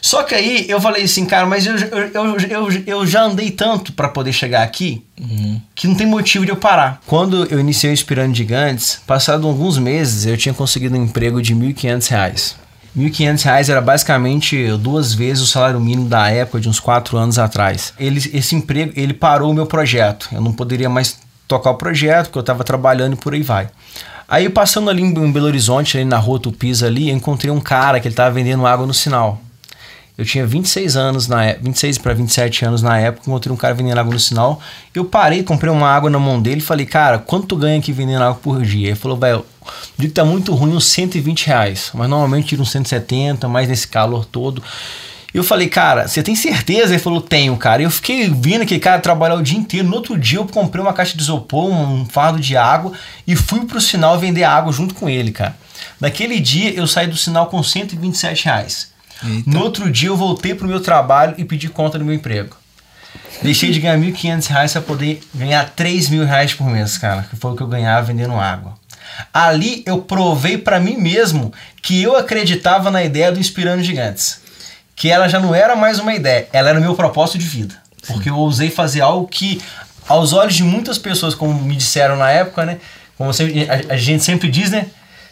[0.02, 3.94] Só que aí eu falei assim, cara, mas eu, eu, eu, eu já andei tanto
[3.94, 5.60] para poder chegar aqui uhum.
[5.76, 7.02] que não tem motivo de eu parar.
[7.06, 11.54] Quando eu iniciei o Inspirando Gigantes, passado alguns meses, eu tinha conseguido um emprego de
[11.54, 12.56] R$ 1.500.
[12.96, 17.38] R$ 1.500 era basicamente duas vezes o salário mínimo da época, de uns quatro anos
[17.38, 17.94] atrás.
[18.00, 20.30] Ele, esse emprego, ele parou o meu projeto.
[20.32, 23.70] Eu não poderia mais tocar o projeto, porque eu estava trabalhando e por aí vai.
[24.28, 28.00] Aí passando ali em Belo Horizonte, ali na rua Tupis ali, eu encontrei um cara
[28.00, 29.42] que ele estava vendendo água no sinal.
[30.20, 33.98] Eu tinha 26 anos na 26 para 27 anos na época, encontrei um cara vendendo
[33.98, 34.62] água no sinal.
[34.94, 38.24] Eu parei, comprei uma água na mão dele e falei, cara, quanto ganha aqui vendendo
[38.24, 38.88] água por dia?
[38.88, 41.92] Ele falou, velho, o dia que tá muito ruim, uns 120 reais.
[41.94, 44.62] Mas normalmente tira uns 170, mais nesse calor todo.
[45.34, 46.92] Eu falei, cara, você tem certeza?
[46.92, 47.82] Ele falou, tenho, cara.
[47.82, 49.88] Eu fiquei vendo aquele cara trabalhar o dia inteiro.
[49.88, 52.92] No outro dia eu comprei uma caixa de isopor, um fardo de água
[53.26, 55.56] e fui pro sinal vender água junto com ele, cara.
[55.98, 58.99] Naquele dia eu saí do sinal com 127 reais.
[59.24, 59.50] Eita.
[59.50, 62.56] No outro dia eu voltei pro meu trabalho e pedi conta do meu emprego.
[63.42, 67.36] Deixei de ganhar R$ 1.500 para poder ganhar R$ mil reais por mês, cara, que
[67.36, 68.78] foi o que eu ganhava vendendo água.
[69.34, 74.42] Ali eu provei para mim mesmo que eu acreditava na ideia do Inspirando Gigantes.
[74.96, 77.76] Que ela já não era mais uma ideia, ela era o meu propósito de vida.
[78.04, 78.14] Sim.
[78.14, 79.62] Porque eu ousei fazer algo que,
[80.08, 82.80] aos olhos de muitas pessoas, como me disseram na época, né?
[83.18, 84.88] Como a, a gente sempre diz, né?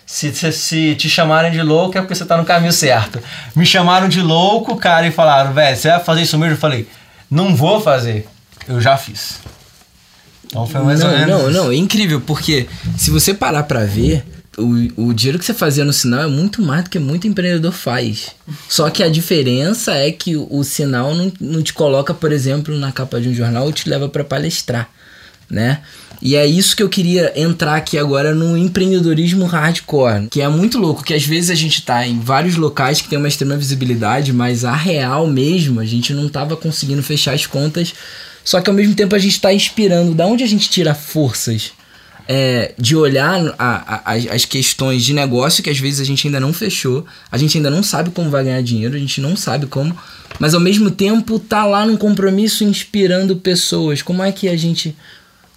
[0.07, 3.21] Se, se, se, te chamarem de louco é porque você tá no caminho certo.
[3.53, 6.53] Me chamaram de louco, cara, e falaram, velho, você vai fazer isso mesmo?
[6.53, 6.87] Eu falei,
[7.29, 8.25] não vou fazer.
[8.69, 9.39] Eu já fiz.
[10.45, 11.29] Então foi mais não, ou menos.
[11.29, 12.67] Não, não, é incrível, porque
[12.97, 14.23] se você parar pra ver,
[14.57, 17.73] o, o dinheiro que você fazia no sinal é muito mais do que muito empreendedor
[17.73, 18.33] faz.
[18.69, 22.75] Só que a diferença é que o, o sinal não, não te coloca, por exemplo,
[22.77, 24.89] na capa de um jornal ou te leva para palestrar,
[25.49, 25.79] né?
[26.21, 30.79] E é isso que eu queria entrar aqui agora no empreendedorismo hardcore, que é muito
[30.79, 34.33] louco, que às vezes a gente tá em vários locais que tem uma extrema visibilidade,
[34.33, 37.93] mas a real mesmo, a gente não tava conseguindo fechar as contas,
[38.43, 41.71] só que ao mesmo tempo a gente tá inspirando, da onde a gente tira forças
[42.27, 46.39] é, de olhar a, a, as questões de negócio que às vezes a gente ainda
[46.39, 49.65] não fechou, a gente ainda não sabe como vai ganhar dinheiro, a gente não sabe
[49.67, 49.95] como,
[50.39, 54.01] mas ao mesmo tempo tá lá num compromisso inspirando pessoas.
[54.01, 54.95] Como é que a gente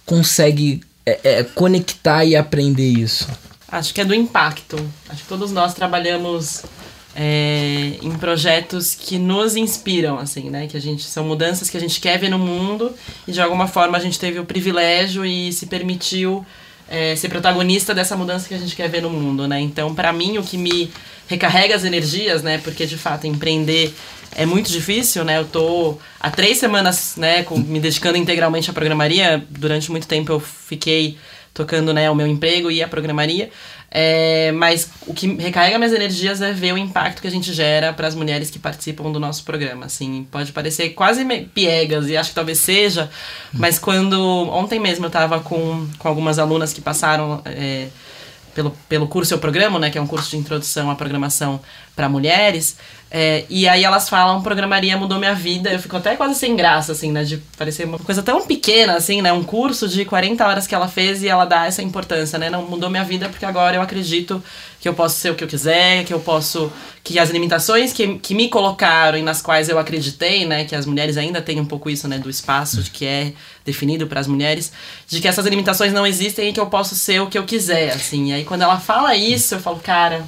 [0.05, 3.27] consegue é, é, conectar e aprender isso?
[3.67, 4.77] Acho que é do impacto.
[5.09, 6.63] Acho que todos nós trabalhamos
[7.15, 10.67] é, em projetos que nos inspiram, assim, né?
[10.67, 12.93] Que a gente são mudanças que a gente quer ver no mundo
[13.27, 16.45] e de alguma forma a gente teve o privilégio e se permitiu
[16.91, 19.61] é, ser protagonista dessa mudança que a gente quer ver no mundo, né?
[19.61, 20.91] Então, para mim, o que me
[21.25, 22.57] recarrega as energias, né?
[22.57, 23.95] Porque de fato empreender
[24.35, 25.37] é muito difícil, né?
[25.39, 29.41] Eu tô há três semanas, né, com, me dedicando integralmente à programaria.
[29.49, 31.17] Durante muito tempo eu fiquei
[31.53, 33.49] tocando, né, o meu emprego e a programaria.
[33.93, 37.91] É, mas o que recarrega minhas energias é ver o impacto que a gente gera
[37.91, 39.87] para as mulheres que participam do nosso programa.
[39.87, 43.09] Assim, pode parecer quase piegas e acho que talvez seja,
[43.51, 44.17] mas quando
[44.49, 47.89] ontem mesmo eu estava com, com algumas alunas que passaram é,
[48.55, 51.59] pelo, pelo curso Eu Programa, né, que é um curso de introdução à programação
[51.93, 52.77] para mulheres.
[53.13, 55.69] É, e aí elas falam, programaria mudou minha vida.
[55.69, 57.25] Eu fico até quase sem graça, assim, né?
[57.25, 59.33] De parecer uma coisa tão pequena, assim, né?
[59.33, 62.49] Um curso de 40 horas que ela fez e ela dá essa importância, né?
[62.49, 64.41] Não mudou minha vida porque agora eu acredito
[64.79, 66.71] que eu posso ser o que eu quiser, que eu posso.
[67.03, 70.63] que as limitações que, que me colocaram e nas quais eu acreditei, né?
[70.63, 72.17] Que as mulheres ainda têm um pouco isso, né?
[72.17, 73.33] Do espaço que é
[73.65, 74.71] definido para as mulheres,
[75.05, 77.91] de que essas limitações não existem e que eu posso ser o que eu quiser,
[77.91, 78.29] assim.
[78.29, 80.25] E aí quando ela fala isso, eu falo, cara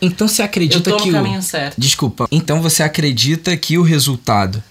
[0.00, 1.42] então você acredita eu tô no que caminho o...
[1.42, 1.74] certo.
[1.78, 2.26] Desculpa.
[2.30, 4.62] Então você acredita que o resultado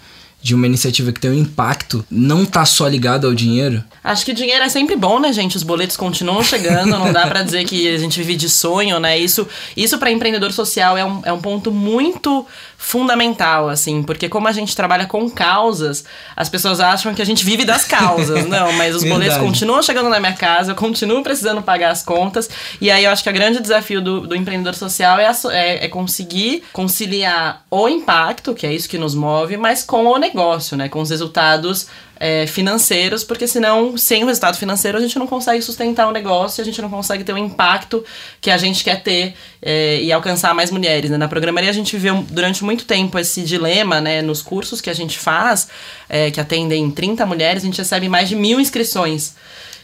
[0.42, 3.84] de uma iniciativa que tem um impacto não tá só ligado ao dinheiro?
[4.04, 5.58] Acho que dinheiro é sempre bom, né, gente?
[5.58, 9.18] Os boletos continuam chegando, não dá para dizer que a gente vive de sonho, né?
[9.18, 12.46] Isso, isso para empreendedor social é um, é um ponto muito
[12.82, 17.44] fundamental, assim, porque como a gente trabalha com causas, as pessoas acham que a gente
[17.44, 18.46] vive das causas.
[18.48, 22.50] Não, mas os boletos continuam chegando na minha casa, eu continuo precisando pagar as contas.
[22.80, 25.88] E aí eu acho que o grande desafio do, do empreendedor social é, é, é
[25.90, 30.88] conseguir conciliar o impacto, que é isso que nos move, mas com o negócio, né?
[30.88, 31.88] Com os resultados
[32.20, 36.62] é, financeiros, porque senão, sem o resultado financeiro, a gente não consegue sustentar o negócio,
[36.62, 38.04] a gente não consegue ter o impacto
[38.42, 41.12] que a gente quer ter é, e alcançar mais mulheres.
[41.12, 41.18] Né?
[41.18, 44.22] Na programaria a gente viveu durante muito tempo esse dilema, né?
[44.22, 45.68] Nos cursos que a gente faz,
[46.08, 49.36] é, que atendem 30 mulheres, a gente recebe mais de mil inscrições.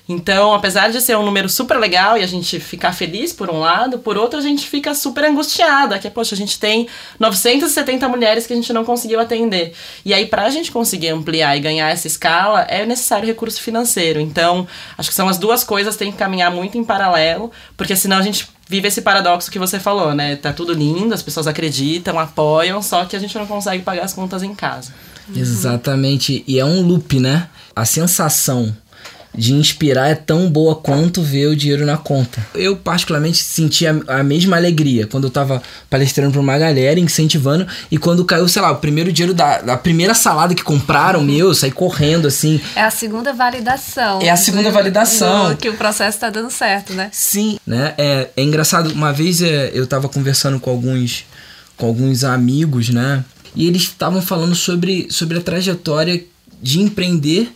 [0.07, 3.59] Então, apesar de ser um número super legal e a gente ficar feliz por um
[3.59, 6.87] lado, por outro a gente fica super angustiada, que poxa, a gente tem
[7.19, 9.73] 970 mulheres que a gente não conseguiu atender.
[10.05, 14.19] E aí, para a gente conseguir ampliar e ganhar essa escala, é necessário recurso financeiro.
[14.19, 18.17] Então, acho que são as duas coisas, tem que caminhar muito em paralelo, porque senão
[18.17, 20.35] a gente vive esse paradoxo que você falou, né?
[20.35, 24.13] Tá tudo lindo, as pessoas acreditam, apoiam, só que a gente não consegue pagar as
[24.13, 24.93] contas em casa.
[25.33, 26.43] Exatamente.
[26.47, 27.47] E é um loop, né?
[27.75, 28.75] A sensação
[29.37, 32.45] de inspirar é tão boa quanto ver o dinheiro na conta.
[32.53, 37.67] Eu, particularmente, senti a, a mesma alegria quando eu tava palestrando pra uma galera, incentivando,
[37.91, 41.47] e quando caiu, sei lá, o primeiro dinheiro da, da primeira salada que compraram, meu,
[41.47, 42.59] eu saí correndo, assim.
[42.75, 44.21] É a segunda validação.
[44.21, 45.49] É a segunda validação.
[45.49, 47.09] Do, que o processo tá dando certo, né?
[47.11, 47.93] Sim, né?
[47.97, 51.25] É, é engraçado, uma vez é, eu tava conversando com alguns,
[51.75, 53.23] com alguns amigos, né?
[53.55, 56.23] E eles estavam falando sobre, sobre a trajetória
[56.61, 57.51] de empreender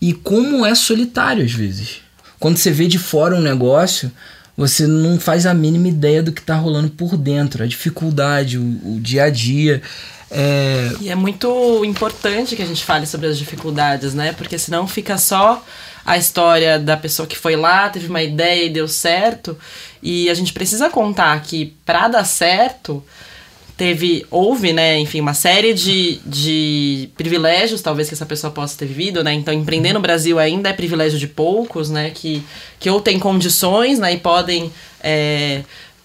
[0.00, 2.02] e como é solitário às vezes.
[2.38, 4.10] Quando você vê de fora um negócio,
[4.56, 8.62] você não faz a mínima ideia do que está rolando por dentro, a dificuldade, o,
[8.62, 9.82] o dia a dia.
[10.30, 10.90] É...
[11.00, 14.32] E é muito importante que a gente fale sobre as dificuldades, né?
[14.32, 15.64] Porque senão fica só
[16.04, 19.56] a história da pessoa que foi lá, teve uma ideia e deu certo.
[20.02, 23.02] E a gente precisa contar que para dar certo,
[23.76, 28.86] teve, houve, né, enfim, uma série de, de privilégios, talvez, que essa pessoa possa ter
[28.86, 29.32] vivido, né?
[29.32, 32.10] Então, empreender no Brasil ainda é privilégio de poucos, né?
[32.10, 32.42] Que,
[32.78, 35.62] que ou tem condições, né, e podem é,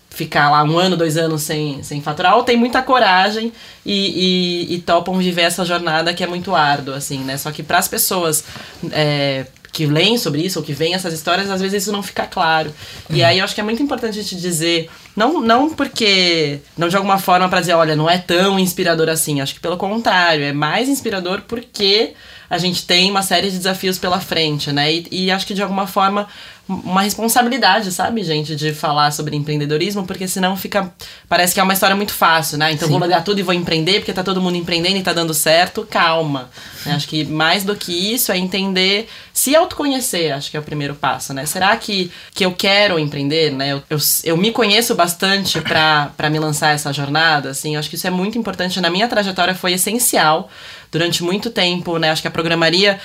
[0.10, 3.54] ficar lá um ano, dois anos sem, sem faturar, ou tem muita coragem
[3.86, 7.38] e, e, e topam viver essa jornada que é muito árdua, assim, né?
[7.38, 8.44] Só que para as pessoas
[8.92, 12.26] é, que leem sobre isso ou que veem essas histórias, às vezes isso não fica
[12.26, 12.74] claro.
[13.10, 13.16] Uhum.
[13.16, 16.88] E aí eu acho que é muito importante a gente dizer, não, não porque, não
[16.88, 19.42] de alguma forma para dizer, olha, não é tão inspirador assim.
[19.42, 22.14] Acho que pelo contrário, é mais inspirador porque
[22.50, 24.92] a gente tem uma série de desafios pela frente, né?
[24.92, 26.28] E, e acho que de alguma forma
[26.70, 30.94] uma responsabilidade, sabe, gente, de falar sobre empreendedorismo, porque senão fica.
[31.28, 32.72] Parece que é uma história muito fácil, né?
[32.72, 32.92] Então Sim.
[32.92, 35.88] vou largar tudo e vou empreender, porque tá todo mundo empreendendo e tá dando certo.
[35.90, 36.52] Calma.
[36.86, 36.94] Né?
[36.94, 40.94] Acho que mais do que isso é entender, se autoconhecer, acho que é o primeiro
[40.94, 41.44] passo, né?
[41.48, 43.74] Será que, que eu quero empreender, né?
[43.74, 48.06] Eu, eu, eu me conheço bastante para me lançar essa jornada, assim, acho que isso
[48.06, 48.80] é muito importante.
[48.80, 50.50] Na minha trajetória foi essencial
[50.92, 52.10] durante muito tempo, né?
[52.10, 53.00] Acho que a programaria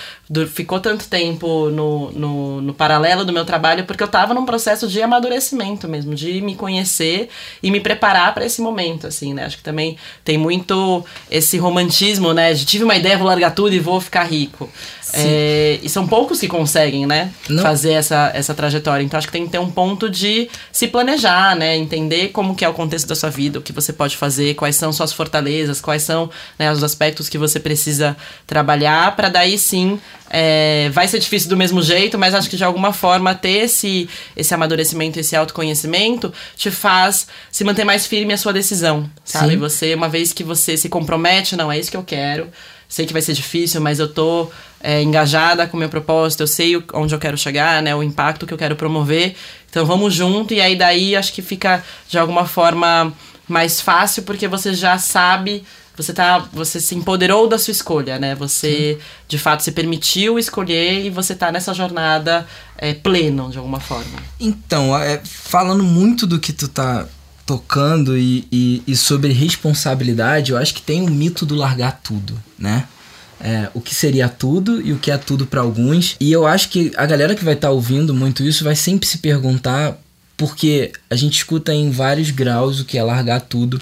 [0.52, 4.88] ficou tanto tempo no, no, no paralelo do meu trabalho porque eu estava num processo
[4.88, 7.28] de amadurecimento mesmo, de me conhecer
[7.62, 9.44] e me preparar para esse momento, assim, né?
[9.44, 12.54] Acho que também tem muito esse romantismo, né?
[12.54, 14.68] De tive uma ideia, vou largar tudo e vou ficar rico.
[15.12, 17.30] É, e são poucos que conseguem, né?
[17.48, 17.62] Não.
[17.62, 19.04] Fazer essa, essa trajetória.
[19.04, 21.76] Então acho que tem que ter um ponto de se planejar, né?
[21.76, 24.74] Entender como que é o contexto da sua vida, o que você pode fazer, quais
[24.74, 27.73] são suas fortalezas, quais são né, os aspectos que você precisa
[28.46, 29.98] trabalhar, para daí sim
[30.36, 34.08] é, vai ser difícil do mesmo jeito, mas acho que de alguma forma ter esse,
[34.36, 39.52] esse amadurecimento, esse autoconhecimento te faz se manter mais firme a sua decisão, sabe?
[39.52, 39.58] Sim.
[39.58, 42.48] Você, uma vez que você se compromete, não é isso que eu quero,
[42.88, 46.48] sei que vai ser difícil, mas eu tô é, engajada com o meu propósito, eu
[46.48, 47.94] sei onde eu quero chegar, né?
[47.94, 49.36] O impacto que eu quero promover.
[49.70, 53.12] Então vamos junto e aí daí acho que fica de alguma forma
[53.46, 55.64] mais fácil porque você já sabe
[55.96, 59.06] você tá você se empoderou da sua escolha né você Sim.
[59.28, 64.18] de fato se permitiu escolher e você tá nessa jornada é, pleno de alguma forma
[64.38, 67.06] então é, falando muito do que tu tá
[67.46, 72.40] tocando e, e, e sobre responsabilidade eu acho que tem o mito do largar tudo
[72.58, 72.88] né
[73.44, 76.16] é, o que seria tudo e o que é tudo para alguns.
[76.18, 79.06] E eu acho que a galera que vai estar tá ouvindo muito isso vai sempre
[79.06, 79.98] se perguntar,
[80.34, 83.78] porque a gente escuta em vários graus o que é largar tudo.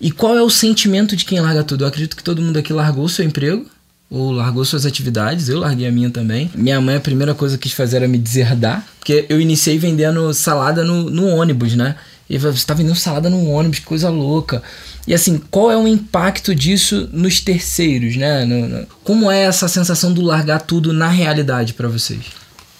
[0.00, 1.84] E qual é o sentimento de quem larga tudo?
[1.84, 3.66] Eu acredito que todo mundo aqui largou seu emprego,
[4.10, 6.50] ou largou suas atividades, eu larguei a minha também.
[6.54, 10.32] Minha mãe, a primeira coisa que quis fazer era me deserdar, porque eu iniciei vendendo
[10.32, 11.96] salada no, no ônibus, né?
[12.28, 14.62] E você está vendendo salada no ônibus, que coisa louca.
[15.06, 18.44] E assim, qual é o impacto disso nos terceiros, né?
[18.44, 22.24] No, no, como é essa sensação do largar tudo na realidade para vocês?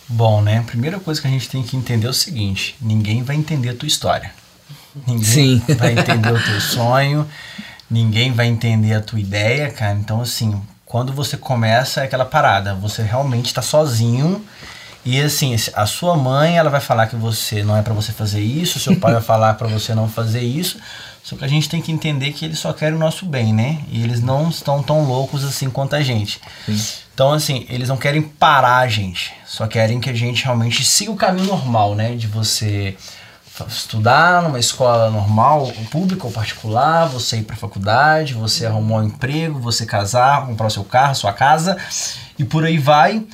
[0.08, 0.58] Bom, né?
[0.58, 3.70] A primeira coisa que a gente tem que entender é o seguinte: ninguém vai entender
[3.70, 4.32] a tua história.
[5.06, 5.62] Ninguém Sim.
[5.74, 7.26] vai entender o teu sonho,
[7.90, 9.94] ninguém vai entender a tua ideia, cara.
[9.94, 14.44] Então, assim, quando você começa é aquela parada, você realmente está sozinho.
[15.04, 18.40] E assim, a sua mãe, ela vai falar que você não é para você fazer
[18.40, 20.78] isso, seu pai vai falar para você não fazer isso.
[21.22, 23.80] Só que a gente tem que entender que eles só querem o nosso bem, né?
[23.88, 26.40] E eles não estão tão loucos assim quanto a gente.
[26.64, 26.80] Sim.
[27.14, 31.10] Então, assim, eles não querem parar a gente, só querem que a gente realmente siga
[31.10, 32.14] o caminho normal, né?
[32.14, 32.96] De você
[33.68, 39.58] estudar numa escola normal, pública ou particular, você ir para faculdade, você arrumar um emprego,
[39.58, 41.76] você casar, comprar seu carro, sua casa
[42.38, 43.24] e por aí vai.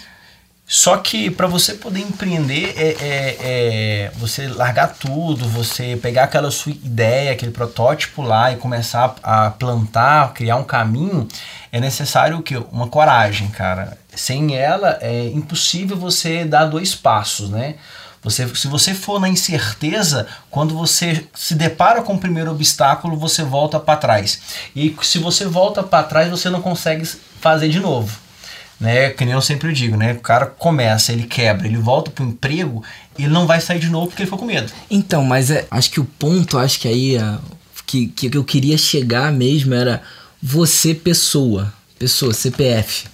[0.74, 6.50] Só que para você poder empreender é, é, é, você largar tudo, você pegar aquela
[6.50, 11.28] sua ideia, aquele protótipo lá e começar a plantar, criar um caminho,
[11.70, 12.56] é necessário o que?
[12.56, 13.98] Uma coragem, cara.
[14.14, 17.74] Sem ela é impossível você dar dois passos, né?
[18.22, 23.42] Você, se você for na incerteza, quando você se depara com o primeiro obstáculo, você
[23.42, 24.40] volta para trás.
[24.76, 27.04] E se você volta para trás, você não consegue
[27.40, 28.16] fazer de novo.
[28.78, 29.10] Né?
[29.10, 30.12] Que nem eu sempre digo, né?
[30.12, 32.82] O cara começa, ele quebra, ele volta pro emprego,
[33.18, 34.72] ele não vai sair de novo porque ele ficou com medo.
[34.90, 37.38] Então, mas é, acho que o ponto, acho que aí a,
[37.92, 40.00] que, que eu queria chegar mesmo era
[40.42, 43.04] você pessoa, pessoa, CPF,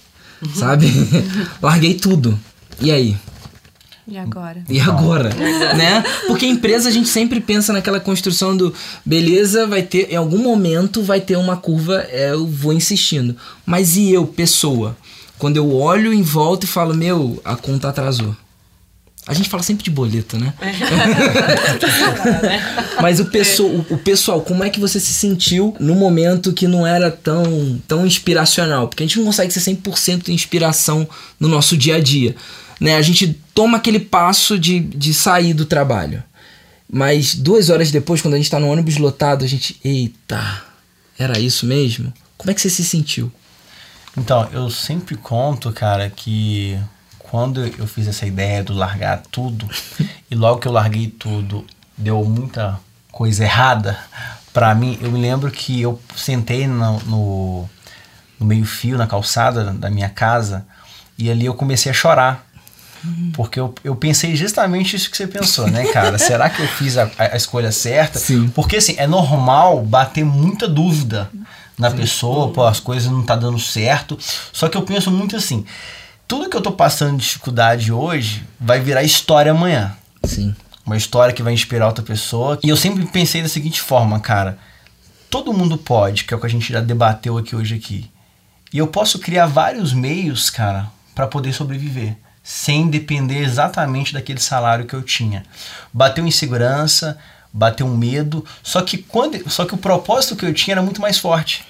[0.41, 0.55] uhum.
[0.55, 0.87] sabe?
[1.61, 2.39] Larguei tudo.
[2.79, 3.17] E aí?
[4.09, 4.63] E agora?
[4.67, 5.29] E agora,
[5.75, 6.03] né?
[6.25, 8.73] Porque a empresa a gente sempre pensa naquela construção do
[9.05, 13.35] beleza, vai ter em algum momento vai ter uma curva, é, eu vou insistindo.
[13.65, 14.97] Mas e eu, pessoa?
[15.37, 18.35] Quando eu olho em volta e falo, meu, a conta atrasou.
[19.27, 20.53] A gente fala sempre de boleto, né?
[22.49, 23.01] É.
[23.01, 26.67] Mas o pessoal, o, o pessoal, como é que você se sentiu no momento que
[26.67, 28.87] não era tão, tão inspiracional?
[28.87, 31.07] Porque a gente não consegue ser 100% de inspiração
[31.39, 32.35] no nosso dia a dia
[32.79, 32.95] né?
[32.95, 36.23] A gente toma aquele passo de, de sair do trabalho.
[36.91, 40.63] Mas duas horas depois, quando a gente está no ônibus lotado, a gente, eita,
[41.17, 42.11] era isso mesmo?
[42.37, 43.31] Como é que você se sentiu?
[44.17, 46.79] Então, eu sempre conto, cara, que
[47.19, 49.69] quando eu fiz essa ideia do largar tudo,
[50.31, 51.65] e logo que eu larguei tudo,
[51.95, 52.79] deu muita
[53.11, 53.97] coisa errada
[54.51, 54.97] para mim.
[55.01, 57.69] Eu me lembro que eu sentei no, no,
[58.39, 60.65] no meio-fio, na calçada da minha casa,
[61.17, 62.48] e ali eu comecei a chorar.
[63.33, 66.17] Porque eu, eu pensei justamente isso que você pensou, né, cara?
[66.19, 68.19] Será que eu fiz a, a escolha certa?
[68.19, 68.49] Sim.
[68.49, 71.29] Porque, assim, é normal bater muita dúvida
[71.77, 71.97] na Sim.
[71.97, 74.17] pessoa, pô, as coisas não tá dando certo.
[74.51, 75.65] Só que eu penso muito assim,
[76.27, 79.95] tudo que eu tô passando de dificuldade hoje vai virar história amanhã.
[80.23, 80.53] Sim.
[80.85, 82.59] Uma história que vai inspirar outra pessoa.
[82.63, 84.57] E eu sempre pensei da seguinte forma, cara.
[85.29, 88.09] Todo mundo pode, que é o que a gente já debateu aqui hoje aqui.
[88.73, 94.85] E eu posso criar vários meios, cara, para poder sobreviver sem depender exatamente daquele salário
[94.85, 95.43] que eu tinha.
[95.93, 97.17] Bateu insegurança,
[97.51, 101.01] bateu um medo, só que quando, só que o propósito que eu tinha era muito
[101.01, 101.65] mais forte.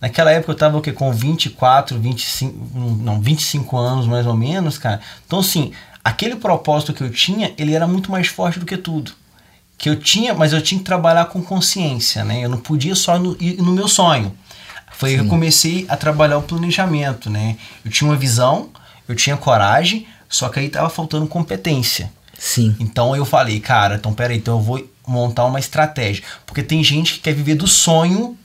[0.00, 0.92] Naquela época eu estava o quê?
[0.92, 5.00] Com 24, 25, não, 25 anos mais ou menos, cara.
[5.26, 5.72] Então assim,
[6.04, 9.12] aquele propósito que eu tinha, ele era muito mais forte do que tudo.
[9.76, 12.44] Que eu tinha, mas eu tinha que trabalhar com consciência, né?
[12.44, 14.36] Eu não podia só no, ir no meu sonho.
[14.92, 17.56] Foi aí que eu comecei a trabalhar o planejamento, né?
[17.84, 18.70] Eu tinha uma visão,
[19.08, 22.12] eu tinha coragem, só que aí tava faltando competência.
[22.38, 22.76] Sim.
[22.78, 26.22] Então eu falei, cara, então peraí, então eu vou montar uma estratégia.
[26.46, 28.36] Porque tem gente que quer viver do sonho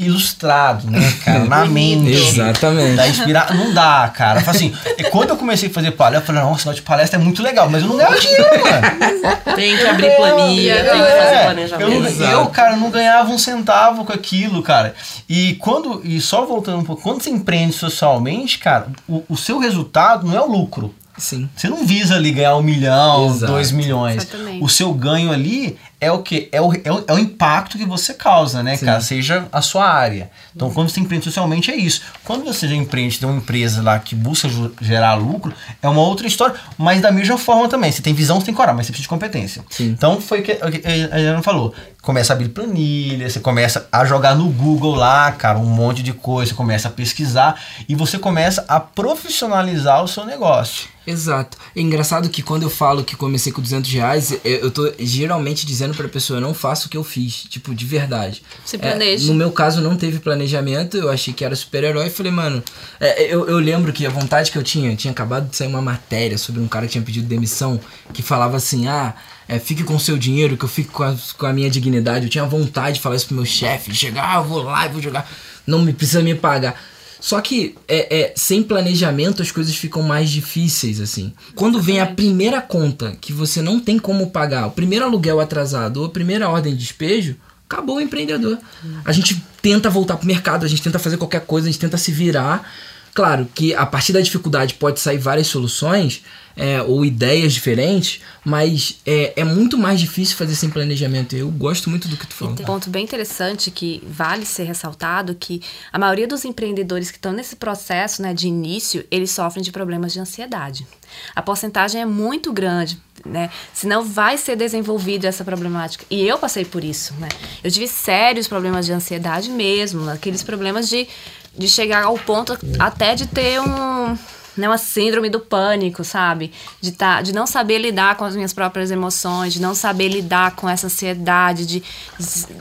[0.00, 2.10] ilustrado, né, cara, na mente.
[2.10, 2.96] Exatamente.
[2.96, 4.42] Da inspirar, não dá, cara.
[4.46, 4.72] Assim,
[5.10, 7.82] quando eu comecei a fazer palestra, eu falei, nossa, de palestra é muito legal, mas
[7.82, 9.56] eu não ganho dinheiro, mano.
[9.56, 12.22] Tem que abrir planilha, é, tem que fazer planejamento.
[12.22, 14.94] Eu, eu, cara, não ganhava um centavo com aquilo, cara.
[15.28, 19.58] E quando, e só voltando um pouco, quando você empreende socialmente, cara, o, o seu
[19.58, 20.94] resultado não é o lucro.
[21.18, 21.48] Sim.
[21.54, 23.52] Você não visa ali ganhar um milhão, Exato.
[23.52, 24.22] dois milhões.
[24.22, 24.64] Exatamente.
[24.64, 26.48] O seu ganho ali é o que?
[26.50, 28.86] É o, é, o, é o impacto que você causa, né, Sim.
[28.86, 29.00] cara?
[29.00, 30.30] Seja a sua área.
[30.56, 32.00] Então, quando você empreende socialmente, é isso.
[32.24, 34.48] Quando você já empreende, tem uma empresa lá que busca
[34.80, 37.92] gerar lucro, é uma outra história, mas da mesma forma também.
[37.92, 39.62] Você tem visão, você tem coragem, mas você precisa de competência.
[39.68, 39.88] Sim.
[39.88, 41.74] Então, foi o que a Ana falou.
[42.02, 46.12] Começa a abrir planilha, você começa a jogar no Google lá, cara, um monte de
[46.14, 50.88] coisa, você começa a pesquisar e você começa a profissionalizar o seu negócio.
[51.06, 51.58] Exato.
[51.74, 55.66] É engraçado que quando eu falo que comecei com 200 reais, eu eu tô geralmente
[55.66, 57.44] dizendo pra pessoa, eu não faço o que eu fiz.
[57.48, 58.42] Tipo, de verdade.
[58.64, 59.26] Se É, planeja.
[59.26, 60.96] no meu caso, não teve planejamento.
[60.96, 62.06] Eu achei que era super-herói.
[62.06, 62.62] e Falei, mano,
[63.00, 65.82] é, eu, eu lembro que a vontade que eu tinha, tinha acabado de sair uma
[65.82, 67.80] matéria sobre um cara que tinha pedido demissão,
[68.12, 69.14] que falava assim, ah,
[69.50, 72.26] é, fique com o seu dinheiro, que eu fico com a, com a minha dignidade.
[72.26, 74.90] Eu tinha vontade de falar isso pro meu chefe, chegar, ah, eu vou lá e
[74.90, 75.28] vou jogar.
[75.66, 76.80] Não me precisa me pagar.
[77.18, 81.32] Só que é, é, sem planejamento as coisas ficam mais difíceis, assim.
[81.56, 85.96] Quando vem a primeira conta que você não tem como pagar, o primeiro aluguel atrasado
[85.96, 87.34] ou a primeira ordem de despejo,
[87.68, 88.56] acabou o empreendedor.
[89.04, 91.98] A gente tenta voltar pro mercado, a gente tenta fazer qualquer coisa, a gente tenta
[91.98, 92.70] se virar,
[93.12, 96.22] Claro que a partir da dificuldade pode sair várias soluções
[96.56, 101.36] é, ou ideias diferentes, mas é, é muito mais difícil fazer sem planejamento.
[101.36, 102.54] Eu gosto muito do que tu falou.
[102.54, 107.32] Um ponto bem interessante que vale ser ressaltado que a maioria dos empreendedores que estão
[107.32, 110.86] nesse processo né, de início, eles sofrem de problemas de ansiedade.
[111.34, 113.50] A porcentagem é muito grande, né?
[113.74, 116.04] Senão vai ser desenvolvida essa problemática.
[116.10, 117.28] E eu passei por isso, né?
[117.62, 121.08] Eu tive sérios problemas de ansiedade mesmo, aqueles problemas de,
[121.56, 124.16] de chegar ao ponto até de ter um
[124.56, 126.52] né, uma síndrome do pânico, sabe?
[126.80, 130.56] De, tá, de não saber lidar com as minhas próprias emoções, de não saber lidar
[130.56, 131.82] com essa ansiedade de,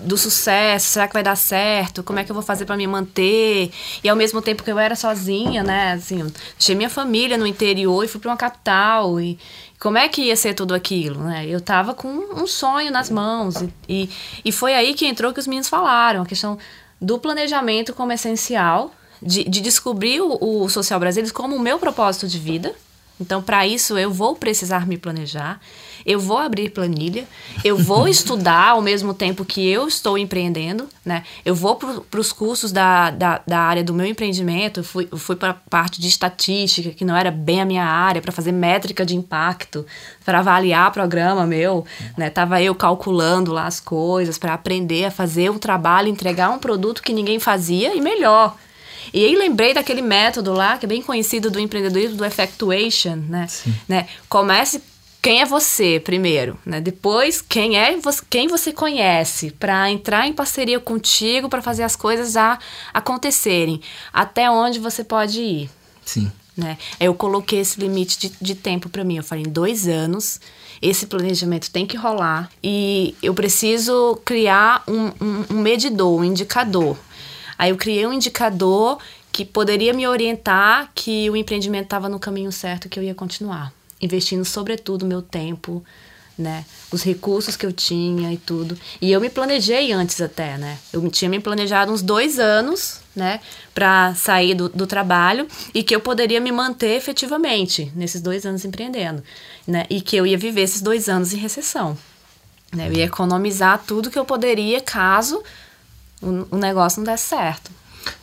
[0.04, 2.04] do sucesso, será que vai dar certo?
[2.04, 3.72] Como é que eu vou fazer para me manter?
[4.04, 6.26] E ao mesmo tempo que eu era sozinha, né, assim,
[6.58, 9.38] deixei minha família no interior e fui para uma capital e
[9.80, 11.48] como é que ia ser tudo aquilo, né?
[11.48, 14.10] Eu tava com um sonho nas mãos e, e,
[14.44, 16.58] e foi aí que entrou que os meninos falaram, a questão
[17.02, 22.28] do planejamento como essencial, de, de descobrir o, o Social Brasileiros como o meu propósito
[22.28, 22.74] de vida.
[23.20, 25.60] Então, para isso, eu vou precisar me planejar,
[26.06, 27.28] eu vou abrir planilha,
[27.66, 31.24] eu vou estudar ao mesmo tempo que eu estou empreendendo, né?
[31.44, 35.36] Eu vou para os cursos da, da, da, área do meu empreendimento, eu fui, fui
[35.36, 39.06] para a parte de estatística, que não era bem a minha área, para fazer métrica
[39.06, 39.86] de impacto,
[40.24, 41.86] para avaliar programa meu,
[42.18, 42.30] né?
[42.30, 47.04] Tava eu calculando lá as coisas, para aprender a fazer um trabalho, entregar um produto
[47.04, 48.56] que ninguém fazia e melhor,
[49.14, 53.48] e aí lembrei daquele método lá, que é bem conhecido do empreendedorismo, do effectuation, né?
[53.88, 54.08] né?
[54.28, 54.82] Comece
[55.22, 56.80] quem é você primeiro, né?
[56.80, 61.96] Depois quem é você, quem você conhece para entrar em parceria contigo para fazer as
[61.96, 62.58] coisas a
[62.94, 63.82] acontecerem.
[64.14, 65.70] Até onde você pode ir.
[66.06, 66.32] Sim.
[66.56, 66.78] Né?
[67.00, 69.18] Eu coloquei esse limite de, de tempo para mim.
[69.18, 70.40] Eu falei, em dois anos,
[70.82, 76.98] esse planejamento tem que rolar e eu preciso criar um, um, um medidor, um indicador
[77.60, 78.98] Aí eu criei um indicador
[79.34, 83.74] que poderia me orientar que o empreendimento estava no caminho certo, que eu ia continuar.
[84.02, 85.84] Investindo, sobretudo, meu tempo,
[86.38, 86.64] né?
[86.90, 88.80] Os recursos que eu tinha e tudo.
[89.02, 90.78] E eu me planejei antes até, né?
[90.94, 93.42] Eu tinha me planejado uns dois anos, né?
[93.76, 98.64] Para sair do, do trabalho e que eu poderia me manter efetivamente nesses dois anos
[98.64, 99.22] empreendendo,
[99.68, 99.86] né?
[99.90, 101.98] E que eu ia viver esses dois anos em recessão.
[102.74, 102.88] Né?
[102.88, 105.44] Eu ia economizar tudo que eu poderia caso
[106.22, 107.72] o, o negócio não der certo.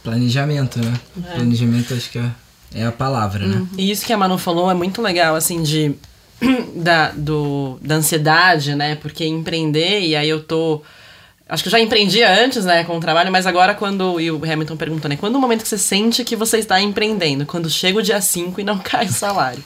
[0.03, 0.95] Planejamento, né?
[1.31, 1.35] É.
[1.35, 2.31] Planejamento acho que é,
[2.75, 3.57] é a palavra, né?
[3.57, 3.69] Uhum.
[3.77, 5.95] E isso que a Manu falou é muito legal, assim, de
[6.75, 8.95] da, do, da ansiedade, né?
[8.97, 10.83] Porque empreender, e aí eu tô.
[11.49, 14.21] Acho que eu já empreendia antes, né, com o trabalho, mas agora quando.
[14.21, 15.17] E o Hamilton perguntou, né?
[15.17, 17.47] Quando o momento que você sente que você está empreendendo?
[17.47, 19.63] Quando chega o dia 5 e não cai o salário.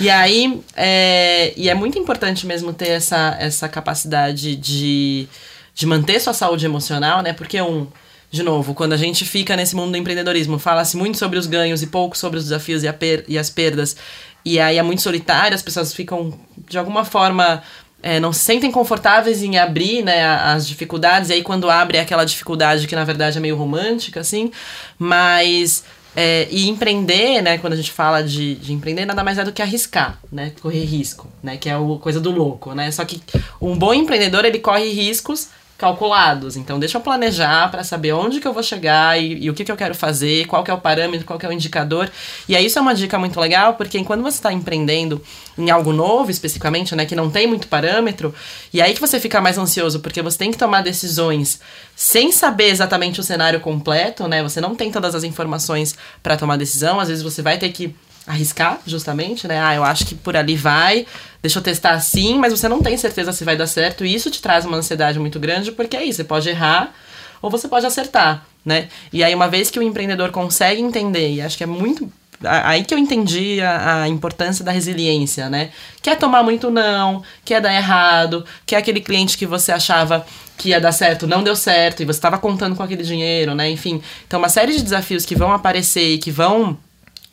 [0.00, 0.60] e aí.
[0.76, 5.28] É, e é muito importante mesmo ter essa, essa capacidade de
[5.74, 7.32] de manter sua saúde emocional, né?
[7.32, 7.86] Porque um,
[8.30, 11.82] de novo, quando a gente fica nesse mundo do empreendedorismo, fala-se muito sobre os ganhos
[11.82, 12.88] e pouco sobre os desafios e,
[13.28, 13.96] e as perdas.
[14.44, 17.62] E aí é muito solitário, as pessoas ficam, de alguma forma,
[18.02, 21.30] é, não se sentem confortáveis em abrir né, as dificuldades.
[21.30, 24.50] E aí, quando abre, é aquela dificuldade que, na verdade, é meio romântica, assim.
[24.98, 29.44] Mas é, e empreender, né, quando a gente fala de, de empreender, nada mais é
[29.44, 33.02] do que arriscar, né, correr risco, né, que é a coisa do louco, né, só
[33.04, 33.22] que
[33.60, 35.48] um bom empreendedor, ele corre riscos
[35.82, 36.56] calculados.
[36.56, 39.64] Então, deixa eu planejar para saber onde que eu vou chegar e, e, o que,
[39.64, 42.08] que eu quero fazer, qual que é o parâmetro, qual que é o indicador.
[42.48, 45.20] E aí, isso é uma dica muito legal, porque quando você está empreendendo
[45.58, 48.32] em algo novo, especificamente, né, que não tem muito parâmetro,
[48.72, 51.60] e aí que você fica mais ansioso, porque você tem que tomar decisões
[51.96, 54.40] sem saber exatamente o cenário completo, né?
[54.40, 57.92] Você não tem todas as informações para tomar decisão, às vezes você vai ter que
[58.26, 59.60] arriscar, justamente, né?
[59.60, 61.06] Ah, eu acho que por ali vai,
[61.40, 64.30] deixa eu testar assim, mas você não tem certeza se vai dar certo, e isso
[64.30, 66.94] te traz uma ansiedade muito grande, porque é isso, você pode errar
[67.40, 68.88] ou você pode acertar, né?
[69.12, 72.10] E aí, uma vez que o empreendedor consegue entender, e acho que é muito.
[72.44, 75.70] Aí que eu entendi a, a importância da resiliência, né?
[76.00, 80.24] Quer tomar muito não, quer dar errado, quer aquele cliente que você achava
[80.56, 83.68] que ia dar certo, não deu certo, e você estava contando com aquele dinheiro, né?
[83.70, 86.78] Enfim, então uma série de desafios que vão aparecer e que vão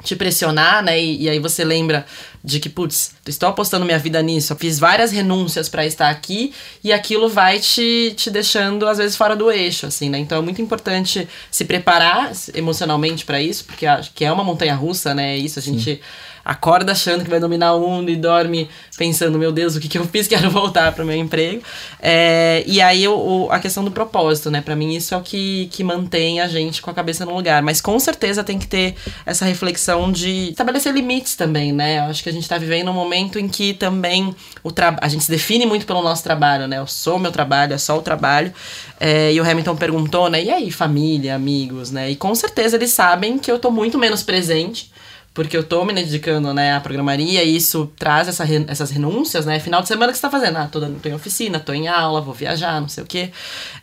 [0.04, 1.00] te pressionar, né?
[1.00, 2.06] E, e, aí você lembra
[2.44, 6.54] de que, putz, estou apostando minha vida nisso, eu fiz várias renúncias para estar aqui
[6.84, 10.18] e aquilo vai te, te deixando, às vezes, fora do eixo, assim, né?
[10.20, 14.76] Então é muito importante se preparar emocionalmente para isso, porque acho que é uma montanha
[14.76, 15.38] russa, né?
[15.38, 15.96] Isso, a gente.
[15.96, 19.88] Sim acorda achando que vai dominar o mundo e dorme pensando, meu Deus, o que,
[19.88, 20.28] que eu fiz?
[20.28, 21.62] Quero voltar para o meu emprego.
[22.02, 24.62] É, e aí o, a questão do propósito, né?
[24.62, 27.62] Para mim isso é o que, que mantém a gente com a cabeça no lugar.
[27.62, 32.00] Mas com certeza tem que ter essa reflexão de estabelecer limites também, né?
[32.00, 34.70] Eu acho que a gente está vivendo um momento em que também o
[35.02, 36.80] a gente se define muito pelo nosso trabalho, né?
[36.80, 38.54] Eu sou meu trabalho, é só o trabalho.
[39.00, 40.44] É, e o Hamilton perguntou, né?
[40.44, 42.10] E aí, família, amigos, né?
[42.10, 44.90] E com certeza eles sabem que eu tô muito menos presente
[45.34, 49.60] porque eu tô me dedicando, né, à programaria e isso traz essa, essas renúncias, né?
[49.60, 50.58] Final de semana que você tá fazendo?
[50.58, 53.32] Ah, tô, tô em oficina, tô em aula, vou viajar, não sei o quê.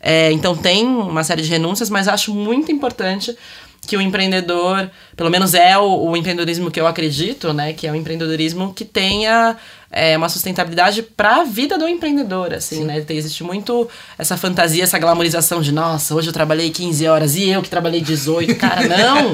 [0.00, 3.36] É, então tem uma série de renúncias, mas acho muito importante
[3.86, 7.72] que o empreendedor, pelo menos é o, o empreendedorismo que eu acredito, né?
[7.72, 9.56] Que é o empreendedorismo que tenha
[9.90, 12.84] é, uma sustentabilidade para a vida do empreendedor, assim, Sim.
[12.84, 13.00] né?
[13.00, 17.48] Tem, existe muito essa fantasia, essa glamorização de, nossa, hoje eu trabalhei 15 horas e
[17.48, 18.54] eu que trabalhei 18.
[18.56, 19.32] Cara, não!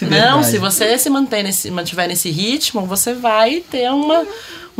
[0.08, 4.26] não, se você se manter nesse, mantiver nesse ritmo, você vai ter uma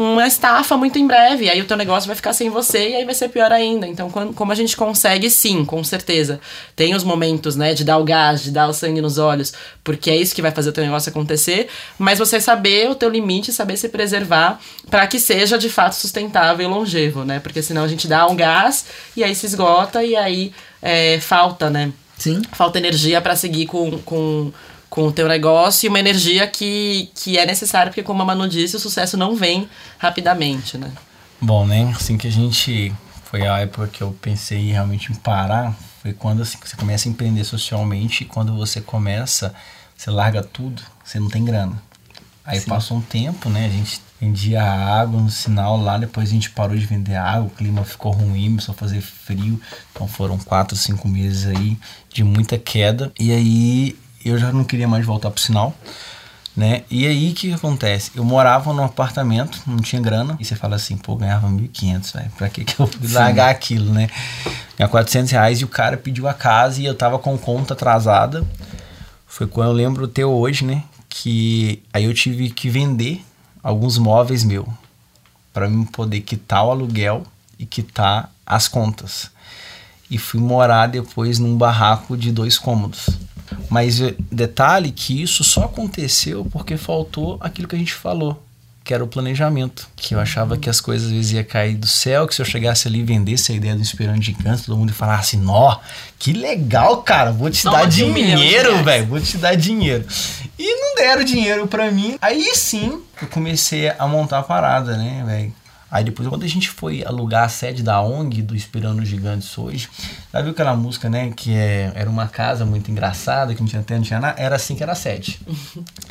[0.00, 1.48] uma estafa muito em breve.
[1.50, 3.86] Aí o teu negócio vai ficar sem você e aí vai ser pior ainda.
[3.86, 6.40] Então, quando, como a gente consegue, sim, com certeza.
[6.74, 9.52] Tem os momentos, né, de dar o gás, de dar o sangue nos olhos,
[9.84, 11.68] porque é isso que vai fazer o teu negócio acontecer.
[11.98, 14.58] Mas você saber o teu limite, saber se preservar
[14.90, 17.38] para que seja de fato sustentável e longevo, né?
[17.40, 18.86] Porque senão a gente dá um gás
[19.16, 21.92] e aí se esgota e aí é, falta, né?
[22.16, 22.42] Sim.
[22.52, 24.52] Falta energia para seguir com, com
[24.90, 28.48] com o teu negócio e uma energia que, que é necessária, porque como a Manu
[28.48, 30.92] disse, o sucesso não vem rapidamente, né?
[31.40, 31.92] Bom, né?
[31.96, 32.92] Assim que a gente...
[33.24, 35.72] Foi a época que eu pensei realmente em parar,
[36.02, 39.54] foi quando assim, você começa a empreender socialmente e quando você começa,
[39.96, 41.80] você larga tudo, você não tem grana.
[42.44, 42.68] Aí Sim.
[42.68, 43.66] passou um tempo, né?
[43.66, 47.50] A gente vendia água no sinal lá, depois a gente parou de vender água, o
[47.50, 49.60] clima ficou ruim, começou a fazer frio.
[49.92, 51.78] Então foram quatro, cinco meses aí
[52.12, 53.12] de muita queda.
[53.16, 55.74] E aí eu já não queria mais voltar pro sinal,
[56.56, 56.82] né?
[56.90, 58.10] E aí o que acontece?
[58.14, 62.30] Eu morava num apartamento, não tinha grana, e você fala assim, pô, ganhava 1.500, velho,
[62.36, 64.08] pra que, que eu fui largar aquilo, né?
[64.76, 68.46] Ganhava 400 reais e o cara pediu a casa e eu tava com conta atrasada.
[69.26, 70.82] Foi quando eu lembro até hoje, né?
[71.08, 73.24] Que aí eu tive que vender
[73.62, 74.68] alguns móveis meu
[75.52, 77.24] para mim poder quitar o aluguel
[77.58, 79.30] e quitar as contas.
[80.10, 83.08] E fui morar depois num barraco de dois cômodos.
[83.68, 88.42] Mas eh, detalhe que isso só aconteceu porque faltou aquilo que a gente falou,
[88.82, 89.88] que era o planejamento.
[89.96, 92.46] Que eu achava que as coisas às vezes iam cair do céu, que se eu
[92.46, 95.36] chegasse ali e vendesse a ideia do Inspirando de Canto, todo mundo ia falar assim,
[95.36, 95.78] nó,
[96.18, 100.04] que legal, cara, vou te dar dinheiro, velho, vou te dar dinheiro.
[100.58, 102.18] E não deram dinheiro para mim.
[102.20, 105.59] Aí sim, eu comecei a montar a parada, né, velho?
[105.90, 109.88] Aí depois, quando a gente foi alugar a sede da ONG, do Esperando Gigantes hoje,
[110.32, 111.32] já viu aquela música, né?
[111.34, 114.40] Que é, era uma casa muito engraçada, que não tinha não tinha nada.
[114.40, 115.40] Era assim que era a sede.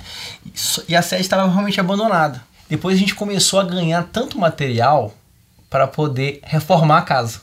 [0.88, 2.42] e a sede estava realmente abandonada.
[2.70, 5.14] Depois a gente começou a ganhar tanto material
[5.70, 7.42] para poder reformar a casa.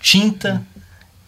[0.00, 0.62] Tinta,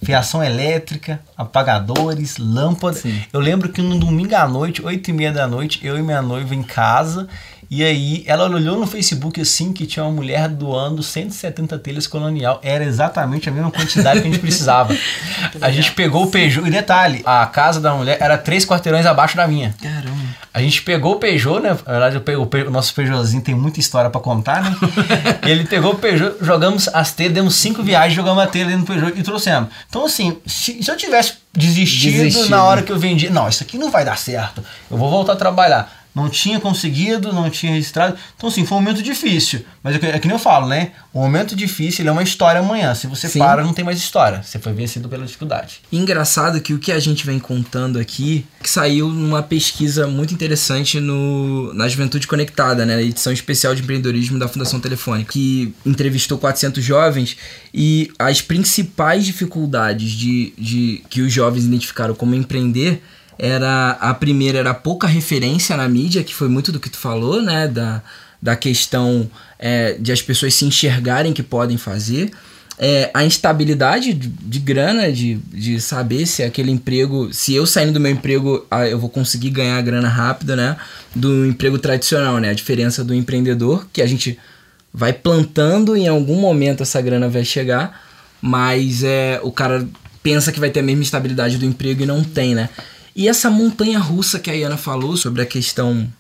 [0.03, 3.05] fiação elétrica, apagadores, lâmpadas.
[3.33, 6.21] Eu lembro que no domingo à noite, oito e meia da noite, eu e minha
[6.21, 7.29] noiva em casa
[7.75, 12.61] e aí ela olhou no Facebook assim que tinha uma mulher doando 170 telhas colonial.
[12.63, 14.95] Era exatamente a mesma quantidade que a gente precisava.
[15.59, 16.69] a gente pegou o Peugeot.
[16.69, 19.75] E detalhe, a casa da mulher era três quarteirões abaixo da minha.
[19.83, 20.13] Caramba.
[20.53, 21.71] A gente pegou o Peugeot, né?
[21.71, 24.77] Na verdade, o, Peugeot, o nosso Peugeotzinho tem muita história para contar, né?
[25.43, 28.87] Ele pegou o Peugeot, jogamos as telhas, demos cinco viagens, jogamos a telha dentro do
[28.87, 29.71] Peugeot e trouxemos.
[29.89, 33.63] Então, assim, se, se eu tivesse desistido, desistido na hora que eu vendi, não, isso
[33.63, 37.73] aqui não vai dar certo, eu vou voltar a trabalhar não tinha conseguido, não tinha
[37.73, 38.17] registrado.
[38.37, 39.65] Então, assim, foi um momento difícil.
[39.83, 40.93] Mas é, é que nem eu falo, né?
[41.13, 42.95] O momento difícil é uma história amanhã.
[42.95, 43.39] Se você Sim.
[43.39, 44.43] para, não tem mais história.
[44.43, 45.81] Você foi vencido pela dificuldade.
[45.91, 51.01] engraçado que o que a gente vem contando aqui que saiu numa pesquisa muito interessante
[51.01, 53.03] no, na Juventude Conectada, né?
[53.03, 57.37] edição especial de empreendedorismo da Fundação Telefônica, que entrevistou 400 jovens
[57.73, 63.03] e as principais dificuldades de, de que os jovens identificaram como empreender
[63.39, 67.43] era a primeira era pouca referência na mídia, que foi muito do que tu falou,
[67.43, 67.69] né?
[67.69, 68.03] Da,
[68.41, 72.31] da questão é, de as pessoas se enxergarem que podem fazer.
[72.79, 77.93] É, a instabilidade de, de, grana, de, de saber se aquele emprego, se eu saindo
[77.93, 80.77] do meu emprego, ah, eu vou conseguir ganhar grana rápido, né?
[81.15, 82.51] Do emprego tradicional, né?
[82.51, 84.39] A diferença do empreendedor, que a gente
[84.93, 88.03] vai plantando em algum momento essa grana vai chegar,
[88.41, 89.87] mas é, o cara
[90.23, 92.69] pensa que vai ter a mesma estabilidade do emprego e não tem, né?
[93.15, 96.11] E essa montanha russa que a Iana falou sobre a questão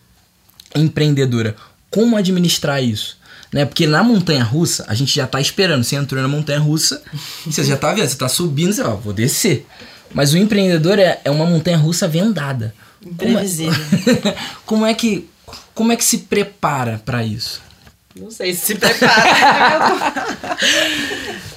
[0.74, 1.56] empreendedora,
[1.90, 3.18] como administrar isso?
[3.52, 3.64] Né?
[3.64, 5.84] Porque na montanha russa, a gente já tá esperando.
[5.84, 7.02] Você entrou na montanha russa,
[7.44, 9.66] você já tá vendo, você tá subindo, você, ó, vou descer.
[10.14, 12.74] Mas o empreendedor é, é uma montanha russa vendada.
[13.18, 13.44] Como é,
[14.64, 15.28] como é que
[15.74, 17.60] como é que se prepara para isso?
[18.14, 20.14] Não sei se se prepara.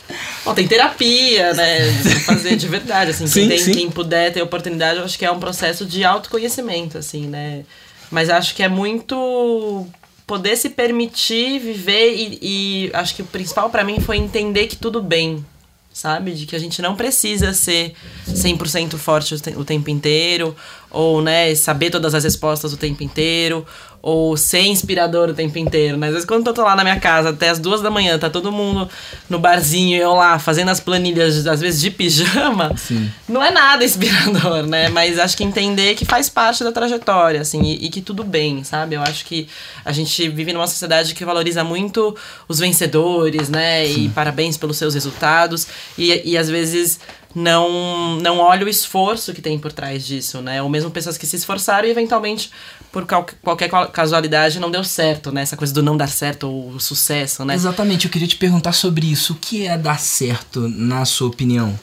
[0.46, 1.92] Bom, tem terapia, né?
[2.24, 3.26] Fazer de verdade, assim.
[3.26, 7.00] Sim, quem, tem, quem puder ter oportunidade, eu acho que é um processo de autoconhecimento,
[7.00, 7.66] assim, né?
[8.12, 9.88] Mas acho que é muito
[10.28, 14.76] poder se permitir viver e, e acho que o principal para mim foi entender que
[14.76, 15.44] tudo bem,
[15.92, 16.34] sabe?
[16.34, 17.94] De que a gente não precisa ser
[18.28, 20.56] 100% forte o tempo inteiro,
[20.96, 23.66] ou, né, saber todas as respostas o tempo inteiro,
[24.02, 26.08] ou ser inspirador o tempo inteiro, né?
[26.08, 28.30] Às vezes quando eu tô lá na minha casa até as duas da manhã, tá
[28.30, 28.88] todo mundo
[29.28, 33.10] no barzinho e eu lá fazendo as planilhas, às vezes de pijama, Sim.
[33.28, 34.90] não é nada inspirador, né?
[34.90, 38.64] Mas acho que entender que faz parte da trajetória, assim, e, e, que tudo bem,
[38.64, 38.94] sabe?
[38.94, 39.48] Eu acho que
[39.84, 42.16] a gente vive numa sociedade que valoriza muito
[42.48, 43.88] os vencedores, né?
[43.88, 44.06] Sim.
[44.06, 45.68] E parabéns pelos seus resultados,
[45.98, 47.00] e, e às vezes
[47.36, 50.62] não não olha o esforço que tem por trás disso, né?
[50.62, 52.50] Ou mesmo pessoas que se esforçaram e eventualmente
[52.92, 55.42] por qualquer casualidade não deu certo, né?
[55.42, 57.54] Essa coisa do não dar certo ou sucesso, né?
[57.54, 59.34] Exatamente, eu queria te perguntar sobre isso.
[59.34, 61.78] O que é dar certo, na sua opinião?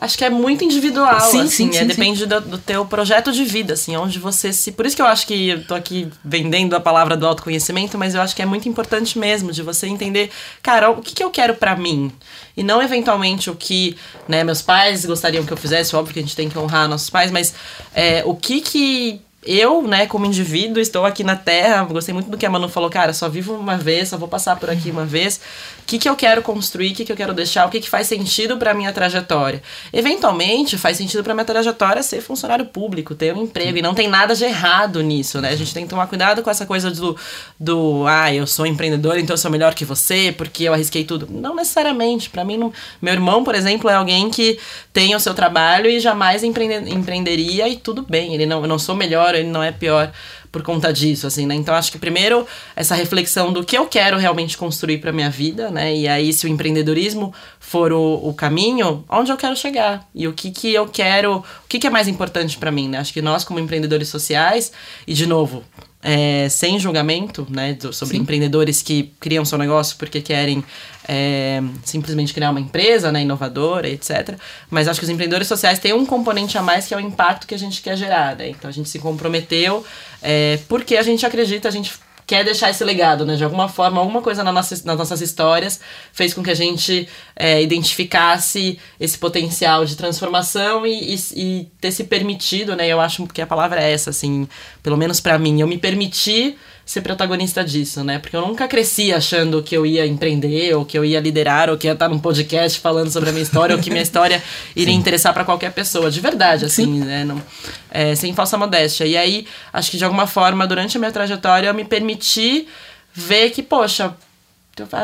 [0.00, 3.32] Acho que é muito individual, sim, assim, sim, é, sim, depende do, do, teu projeto
[3.32, 4.70] de vida, assim, onde você se...
[4.70, 8.14] Por isso que eu acho que eu tô aqui vendendo a palavra do autoconhecimento, mas
[8.14, 10.30] eu acho que é muito importante mesmo, de você entender,
[10.62, 12.12] cara, o que, que eu quero para mim?
[12.56, 13.96] E não eventualmente o que,
[14.28, 17.10] né, meus pais gostariam que eu fizesse, óbvio que a gente tem que honrar nossos
[17.10, 17.52] pais, mas
[17.92, 21.84] é, o que que eu, né, como indivíduo, estou aqui na Terra.
[21.84, 24.56] Gostei muito do que a Manu falou, cara, só vivo uma vez, só vou passar
[24.56, 25.40] por aqui uma vez.
[25.80, 27.88] O que, que eu quero construir, o que, que eu quero deixar, o que, que
[27.88, 29.62] faz sentido para minha trajetória.
[29.92, 33.78] Eventualmente, faz sentido para minha trajetória ser funcionário público, ter um emprego.
[33.78, 35.50] E não tem nada de errado nisso, né?
[35.50, 37.16] A gente tem que tomar cuidado com essa coisa do,
[37.58, 41.28] do ah, eu sou empreendedor, então eu sou melhor que você, porque eu arrisquei tudo.
[41.30, 42.28] Não necessariamente.
[42.28, 42.72] Para mim, não...
[43.00, 44.58] meu irmão, por exemplo, é alguém que
[44.92, 46.92] tem o seu trabalho e jamais empreende...
[46.92, 48.34] empreenderia e tudo bem.
[48.34, 50.12] Ele não, eu não sou melhor ele não é pior
[50.50, 51.54] por conta disso, assim, né?
[51.54, 55.70] Então acho que primeiro essa reflexão do que eu quero realmente construir para minha vida,
[55.70, 55.94] né?
[55.94, 60.32] E aí se o empreendedorismo for o, o caminho, onde eu quero chegar e o
[60.32, 62.98] que que eu quero, o que que é mais importante para mim, né?
[62.98, 64.72] Acho que nós como empreendedores sociais
[65.06, 65.62] e de novo
[66.02, 68.22] é, sem julgamento, né, sobre Sim.
[68.22, 70.62] empreendedores que criam seu negócio porque querem
[71.08, 74.38] é, simplesmente criar uma empresa, né, inovadora, etc.
[74.68, 77.46] Mas acho que os empreendedores sociais têm um componente a mais que é o impacto
[77.46, 78.50] que a gente quer gerar, né?
[78.50, 79.84] Então a gente se comprometeu
[80.20, 81.92] é, porque a gente acredita, a gente
[82.26, 83.36] quer deixar esse legado, né?
[83.36, 85.80] De alguma forma, alguma coisa na nossa, nas nossas histórias
[86.12, 91.90] fez com que a gente é, identificasse esse potencial de transformação e, e, e, ter
[91.90, 92.86] se permitido, né?
[92.86, 94.46] Eu acho que a palavra é essa, assim,
[94.82, 96.58] pelo menos para mim, eu me permiti
[96.88, 98.18] ser protagonista disso, né?
[98.18, 101.76] Porque eu nunca cresci achando que eu ia empreender, ou que eu ia liderar, ou
[101.76, 104.42] que ia estar num podcast falando sobre a minha história, ou que minha história
[104.74, 104.98] iria Sim.
[104.98, 107.00] interessar para qualquer pessoa, de verdade, assim, Sim.
[107.00, 107.26] né?
[107.26, 107.42] Não,
[107.90, 109.04] é, sem falsa modéstia.
[109.04, 112.66] E aí, acho que de alguma forma, durante a minha trajetória, eu me permiti
[113.12, 114.16] ver que, poxa,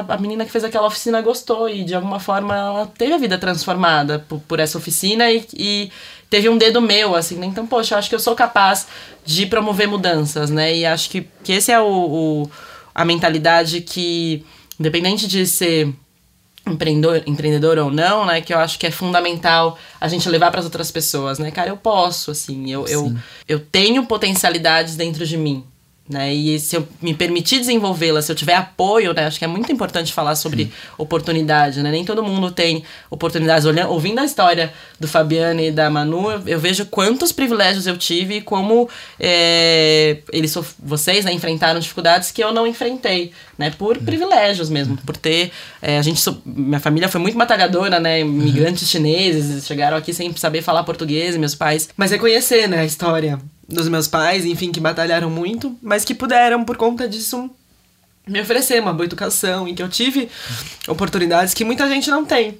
[0.08, 3.36] a menina que fez aquela oficina gostou e de alguma forma ela teve a vida
[3.36, 5.90] transformada por, por essa oficina e, e,
[6.34, 7.46] teve um dedo meu, assim, né?
[7.46, 8.88] Então, poxa, eu acho que eu sou capaz
[9.24, 10.74] de promover mudanças, né?
[10.74, 12.50] E acho que, que esse é o, o
[12.92, 14.44] a mentalidade que,
[14.78, 15.94] independente de ser
[16.66, 18.40] empreendedor, empreendedor ou não, né?
[18.40, 21.52] Que eu acho que é fundamental a gente levar para as outras pessoas, né?
[21.52, 23.14] Cara, eu posso, assim, eu, eu,
[23.46, 25.64] eu tenho potencialidades dentro de mim,
[26.08, 26.34] né?
[26.34, 29.26] E se eu me permitir desenvolvê-la, se eu tiver apoio, né?
[29.26, 30.72] Acho que é muito importante falar sobre Sim.
[30.98, 31.90] oportunidade, né?
[31.90, 33.64] Nem todo mundo tem oportunidades.
[33.64, 37.96] Olhando, ouvindo a história do Fabiano e da Manu, eu, eu vejo quantos privilégios eu
[37.96, 38.86] tive e como
[39.18, 43.70] é, eles, vocês né, enfrentaram dificuldades que eu não enfrentei, né?
[43.70, 44.04] Por uhum.
[44.04, 45.52] privilégios mesmo, por ter...
[45.80, 48.20] É, a gente, minha família foi muito batalhadora, né?
[48.20, 48.88] Imigrantes uhum.
[48.88, 51.88] chineses chegaram aqui sem saber falar português, meus pais.
[51.96, 52.80] Mas reconhecer, né?
[52.80, 57.50] A história dos meus pais, enfim, que batalharam muito, mas que puderam, por conta disso,
[58.26, 60.28] me oferecer uma boa educação e que eu tive
[60.88, 62.58] oportunidades que muita gente não tem.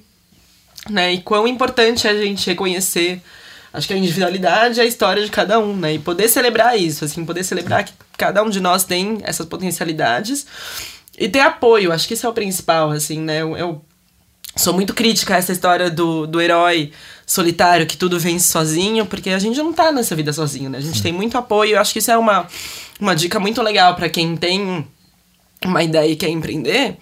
[0.89, 1.13] Né?
[1.13, 3.21] E quão importante é a gente reconhecer,
[3.73, 5.95] acho que a individualidade é a história de cada um, né?
[5.95, 10.45] E poder celebrar isso, assim, poder celebrar que cada um de nós tem essas potencialidades
[11.17, 13.41] e ter apoio, acho que isso é o principal, assim, né?
[13.41, 13.85] Eu, eu
[14.55, 16.91] sou muito crítica a essa história do, do herói
[17.25, 20.77] solitário que tudo vence sozinho, porque a gente não tá nessa vida sozinho, né?
[20.77, 21.03] A gente Sim.
[21.03, 21.75] tem muito apoio.
[21.75, 22.47] Eu acho que isso é uma,
[22.99, 24.85] uma dica muito legal para quem tem
[25.63, 26.97] uma ideia e quer empreender,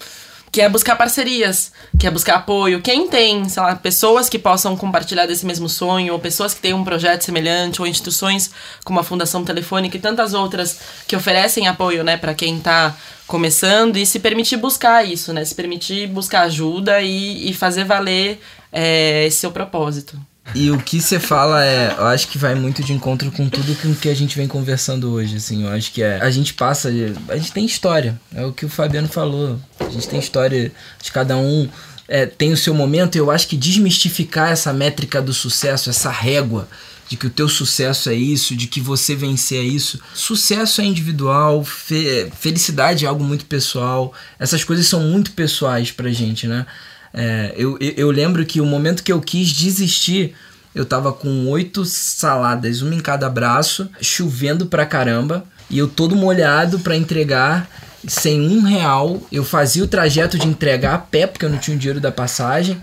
[0.52, 2.80] que é buscar parcerias, que é buscar apoio.
[2.82, 6.74] Quem tem, sei lá, pessoas que possam compartilhar desse mesmo sonho, ou pessoas que têm
[6.74, 8.52] um projeto semelhante, ou instituições
[8.86, 12.96] como a Fundação Telefônica e tantas outras que oferecem apoio, né, para quem tá
[13.26, 15.44] começando e se permitir buscar isso, né?
[15.44, 18.40] Se permitir buscar ajuda e, e fazer valer
[18.74, 20.20] é, esse seu propósito.
[20.54, 23.74] E o que você fala é, eu acho que vai muito de encontro com tudo
[23.82, 26.90] com que a gente vem conversando hoje, assim, eu acho que é, a gente passa,
[27.30, 30.70] a gente tem história, é o que o Fabiano falou, a gente tem história
[31.02, 31.70] de cada um
[32.08, 36.68] é, tem o seu momento, eu acho que desmistificar essa métrica do sucesso, essa régua
[37.10, 40.00] de que o teu sucesso é isso, de que você vencer é isso.
[40.14, 44.14] Sucesso é individual, fe felicidade é algo muito pessoal.
[44.40, 46.66] Essas coisas são muito pessoais pra gente, né?
[47.14, 50.34] É, eu, eu lembro que o momento que eu quis desistir,
[50.74, 56.16] eu tava com oito saladas, uma em cada braço, chovendo pra caramba, e eu todo
[56.16, 57.70] molhado para entregar
[58.08, 59.22] sem um real.
[59.32, 62.12] Eu fazia o trajeto de entregar a pé, porque eu não tinha o dinheiro da
[62.12, 62.82] passagem.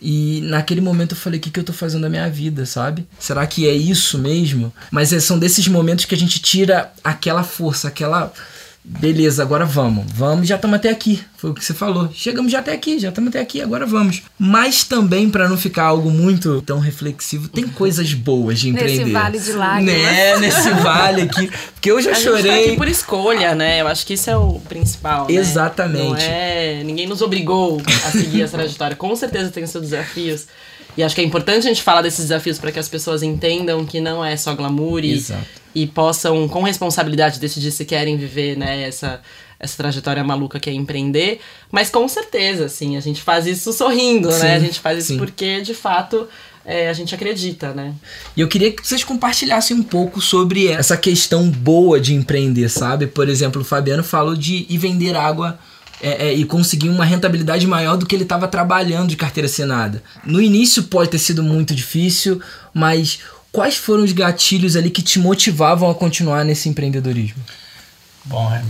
[0.00, 3.06] E naquele momento eu falei: o que, que eu tô fazendo da minha vida, sabe?
[3.18, 4.72] Será que é isso mesmo?
[4.90, 8.32] Mas é, são desses momentos que a gente tira aquela força, aquela
[8.84, 10.04] beleza, agora vamos.
[10.12, 11.22] Vamos, já estamos até aqui.
[11.36, 12.10] Foi o que você falou.
[12.12, 14.22] Chegamos já até aqui, já estamos até aqui, agora vamos.
[14.38, 19.04] Mas também, para não ficar algo muito tão reflexivo, tem coisas boas de empreender.
[19.04, 19.94] Nesse vale de lágrimas.
[19.94, 21.50] Né, nesse vale aqui.
[21.74, 22.42] Porque eu já a chorei.
[22.42, 23.80] Gente tá aqui por escolha, né?
[23.80, 25.26] Eu acho que isso é o principal.
[25.28, 25.34] né?
[25.34, 26.04] Exatamente.
[26.04, 26.82] Não é...
[26.84, 28.96] Ninguém nos obrigou a seguir essa trajetória.
[28.96, 30.46] Com certeza tem os seus desafios.
[30.96, 33.84] E acho que é importante a gente falar desses desafios para que as pessoas entendam
[33.84, 35.24] que não é só glamour e,
[35.74, 39.20] e possam, com responsabilidade, decidir se querem viver né, essa,
[39.58, 41.40] essa trajetória maluca que é empreender.
[41.70, 44.56] Mas com certeza, assim, a gente faz isso sorrindo, Sim, né?
[44.56, 45.18] A gente faz isso sim.
[45.18, 46.28] porque, de fato,
[46.64, 47.94] é, a gente acredita, né?
[48.36, 53.06] E eu queria que vocês compartilhassem um pouco sobre essa questão boa de empreender, sabe?
[53.06, 55.58] Por exemplo, o Fabiano falou de ir vender água
[56.00, 60.02] é, é, e conseguir uma rentabilidade maior do que ele estava trabalhando de carteira assinada.
[60.24, 62.40] No início pode ter sido muito difícil,
[62.72, 63.20] mas
[63.52, 67.42] quais foram os gatilhos ali que te motivavam a continuar nesse empreendedorismo?
[68.24, 68.62] Bom, é,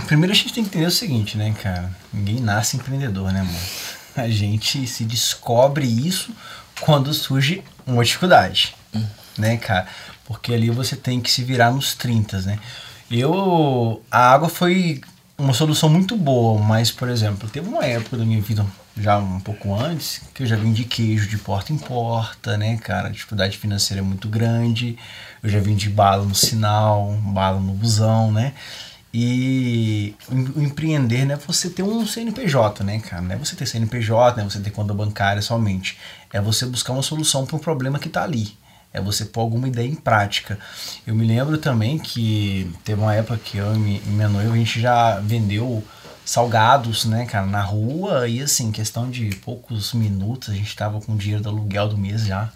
[0.06, 1.90] primeiro a gente tem que entender o seguinte, né, cara?
[2.12, 3.58] Ninguém nasce empreendedor, né, mano?
[4.16, 6.32] A gente se descobre isso
[6.80, 8.74] quando surge uma dificuldade,
[9.36, 9.86] né, cara?
[10.24, 12.58] Porque ali você tem que se virar nos 30, né?
[13.10, 14.02] Eu.
[14.10, 15.00] A água foi
[15.38, 18.66] uma solução muito boa, mas, por exemplo, teve uma época da minha vida,
[18.96, 23.06] já um pouco antes, que eu já vendi queijo de porta em porta, né, cara?
[23.06, 24.98] A dificuldade financeira é muito grande.
[25.40, 28.52] Eu já vendi bala no sinal, bala no busão, né?
[29.14, 33.22] E o empreender, né, você ter um CNPJ, né, cara?
[33.22, 35.96] Não é você ter CNPJ, né, você ter conta bancária somente.
[36.32, 38.57] É você buscar uma solução para um problema que está ali.
[38.92, 40.58] É você pôr alguma ideia em prática.
[41.06, 44.80] Eu me lembro também que teve uma época que eu e minha noiva, a gente
[44.80, 45.84] já vendeu
[46.24, 51.14] salgados, né, cara, na rua e assim, questão de poucos minutos, a gente tava com
[51.14, 52.50] o dinheiro do aluguel do mês já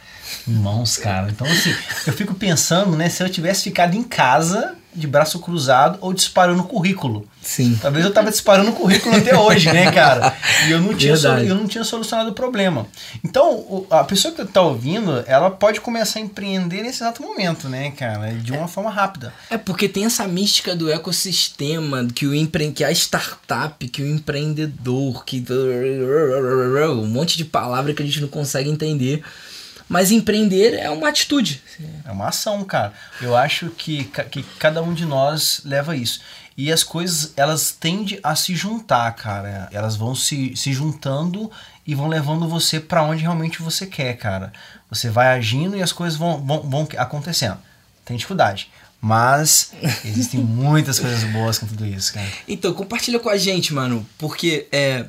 [0.47, 1.31] em mãos, cara.
[1.31, 1.75] Então, assim,
[2.07, 6.63] eu fico pensando, né, se eu tivesse ficado em casa de braço cruzado ou disparando
[6.65, 7.27] currículo.
[7.41, 7.79] Sim.
[7.81, 10.37] Talvez eu tava disparando currículo até hoje, né, cara?
[10.67, 11.49] E eu não tinha, Verdade.
[11.49, 12.87] eu não tinha solucionado o problema.
[13.25, 17.91] Então, a pessoa que tá ouvindo, ela pode começar a empreender nesse exato momento, né,
[17.91, 18.33] cara?
[18.33, 19.33] De uma forma rápida.
[19.51, 22.71] É porque tem essa mística do ecossistema, que o empre...
[22.71, 25.45] que a startup, que o empreendedor, que
[26.93, 29.23] um monte de palavra que a gente não consegue entender.
[29.93, 31.63] Mas empreender é uma atitude.
[32.03, 32.95] É uma ação, cara.
[33.21, 36.23] Eu acho que, que cada um de nós leva isso.
[36.57, 39.69] E as coisas, elas tendem a se juntar, cara.
[39.71, 41.51] Elas vão se, se juntando
[41.87, 44.51] e vão levando você pra onde realmente você quer, cara.
[44.89, 47.59] Você vai agindo e as coisas vão, vão, vão acontecendo.
[48.03, 48.71] Tem dificuldade.
[48.99, 49.73] Mas
[50.07, 52.29] existem muitas coisas boas com tudo isso, cara.
[52.49, 55.05] Então, compartilha com a gente, mano, porque é,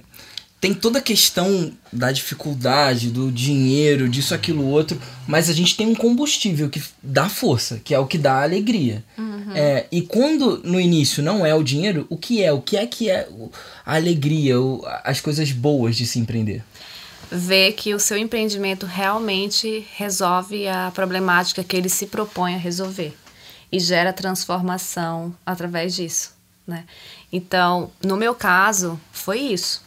[0.63, 4.97] tem toda a questão da dificuldade, do dinheiro, disso, aquilo, outro,
[5.27, 9.03] mas a gente tem um combustível que dá força, que é o que dá alegria.
[9.53, 12.53] É, e quando no início não é o dinheiro, o que é?
[12.53, 13.27] O que é que é
[13.85, 14.55] a alegria,
[15.03, 16.63] as coisas boas de se empreender?
[17.29, 23.13] ver que o seu empreendimento realmente resolve a problemática que ele se propõe a resolver
[23.69, 26.31] e gera transformação através disso,
[26.65, 26.85] né?
[27.31, 29.83] Então, no meu caso, foi isso.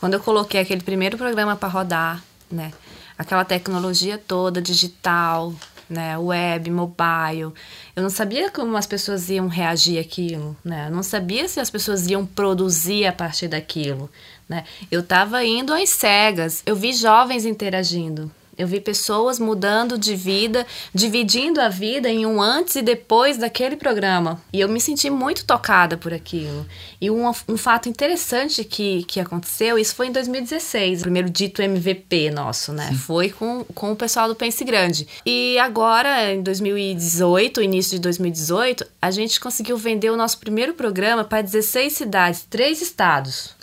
[0.00, 2.72] Quando eu coloquei aquele primeiro programa para rodar, né?
[3.18, 5.54] Aquela tecnologia toda digital,
[5.90, 7.52] né, web, mobile.
[7.94, 10.86] Eu não sabia como as pessoas iam reagir àquilo, né?
[10.86, 14.08] Eu não sabia se as pessoas iam produzir a partir daquilo,
[14.48, 14.64] né?
[14.90, 16.62] Eu estava indo às cegas.
[16.64, 18.30] Eu vi jovens interagindo.
[18.60, 23.74] Eu vi pessoas mudando de vida, dividindo a vida em um antes e depois daquele
[23.74, 24.38] programa.
[24.52, 26.66] E eu me senti muito tocada por aquilo.
[27.00, 31.62] E um, um fato interessante que, que aconteceu, isso foi em 2016, o primeiro dito
[31.62, 32.92] MVP nosso, né?
[32.92, 35.08] Foi com, com o pessoal do Pense Grande.
[35.24, 41.24] E agora, em 2018, início de 2018, a gente conseguiu vender o nosso primeiro programa
[41.24, 43.54] para 16 cidades, três estados.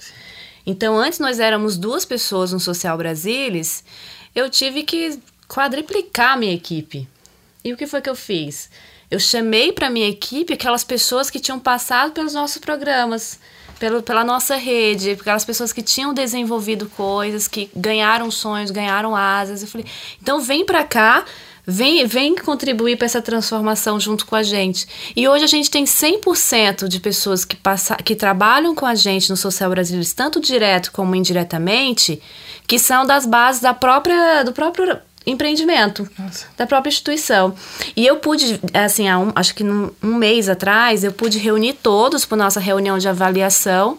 [0.67, 3.85] Então, antes nós éramos duas pessoas no Social Brasilis,
[4.37, 7.07] eu tive que quadriplicar a minha equipe.
[7.63, 8.69] E o que foi que eu fiz?
[9.09, 13.39] Eu chamei para minha equipe aquelas pessoas que tinham passado pelos nossos programas,
[13.79, 19.63] pelo, pela nossa rede, aquelas pessoas que tinham desenvolvido coisas, que ganharam sonhos, ganharam asas.
[19.63, 19.87] Eu falei,
[20.21, 21.25] então vem para cá,
[21.69, 24.87] Vem, vem contribuir para essa transformação junto com a gente.
[25.13, 29.29] E hoje a gente tem 100% de pessoas que, passa, que trabalham com a gente
[29.29, 32.21] no Social Brasileiros, tanto direto como indiretamente,
[32.65, 36.47] que são das bases da própria, do próprio empreendimento Nossa.
[36.55, 37.53] da própria instituição.
[37.97, 42.23] E eu pude, assim, um, acho que num, um mês atrás, eu pude reunir todos
[42.23, 43.97] para nossa reunião de avaliação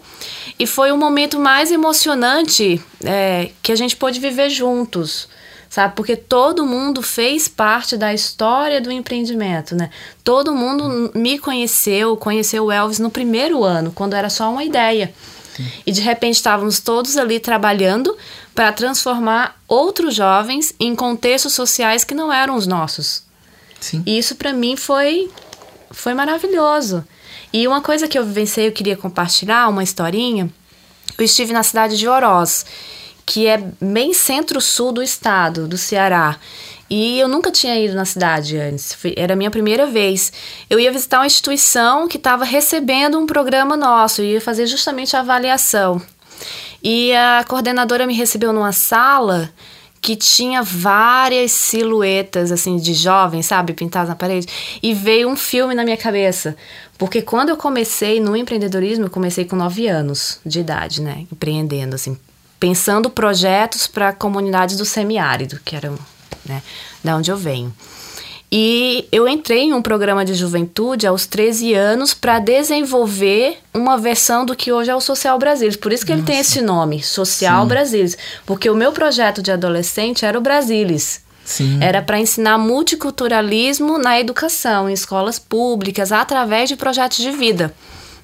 [0.57, 5.29] e foi o momento mais emocionante é, que a gente pôde viver juntos
[5.69, 5.95] sabe?
[5.95, 9.89] Porque todo mundo fez parte da história do empreendimento, né?
[10.23, 15.13] Todo mundo me conheceu, conheceu o Elvis no primeiro ano, quando era só uma ideia.
[15.85, 18.17] E de repente estávamos todos ali trabalhando
[18.55, 23.23] para transformar outros jovens em contextos sociais que não eram os nossos.
[23.79, 24.01] Sim.
[24.05, 25.29] E isso para mim foi
[25.91, 27.05] foi maravilhoso.
[27.51, 30.49] E uma coisa que eu vivenciei, eu queria compartilhar, uma historinha.
[31.17, 32.65] Eu estive na cidade de Oroz
[33.29, 36.37] que é bem centro-sul do estado, do Ceará.
[36.89, 40.33] E eu nunca tinha ido na cidade antes, era a minha primeira vez.
[40.67, 45.19] Eu ia visitar uma instituição que estava recebendo um programa nosso, ia fazer justamente a
[45.19, 46.01] avaliação.
[46.83, 49.53] E a coordenadora me recebeu numa sala
[50.01, 54.47] que tinha várias silhuetas assim de jovens, sabe, pintadas na parede,
[54.81, 56.55] e veio um filme na minha cabeça.
[56.97, 61.93] Porque quando eu comecei no empreendedorismo, eu comecei com 9 anos de idade, né, empreendendo
[61.93, 62.17] assim,
[62.59, 65.97] pensando projetos para comunidades do semiárido, que eram
[66.45, 66.61] né,
[67.03, 67.73] da onde eu venho.
[68.51, 74.43] E eu entrei em um programa de juventude aos 13 anos para desenvolver uma versão
[74.43, 75.75] do que hoje é o Social Brasilis.
[75.75, 76.23] Por isso que Nossa.
[76.23, 77.67] ele tem esse nome, Social Sim.
[77.67, 78.17] Brasilis.
[78.47, 81.21] Porque o meu projeto de adolescente era o Brasilis.
[81.45, 81.77] Sim.
[81.79, 87.73] Era para ensinar multiculturalismo na educação, em escolas públicas, através de projetos de vida,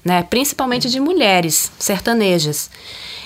[0.06, 0.22] né?
[0.22, 2.70] principalmente de mulheres sertanejas.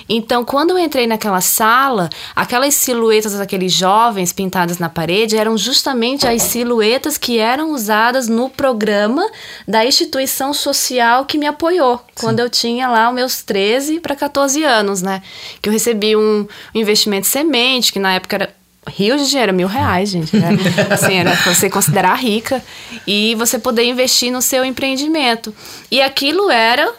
[0.09, 6.27] Então, quando eu entrei naquela sala, aquelas silhuetas daqueles jovens pintadas na parede eram justamente
[6.27, 9.25] as silhuetas que eram usadas no programa
[9.65, 12.03] da instituição social que me apoiou, Sim.
[12.15, 15.21] quando eu tinha lá os meus 13 para 14 anos, né?
[15.61, 20.09] Que eu recebi um investimento semente, que na época era Rio de dinheiro, mil reais,
[20.09, 20.35] gente.
[20.35, 20.49] Né?
[20.89, 22.63] Assim, era você considerar rica
[23.05, 25.53] e você poder investir no seu empreendimento.
[25.89, 26.91] E aquilo era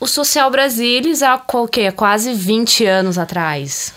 [0.00, 3.92] o Social Brasilis há qualquer, quase 20 anos atrás.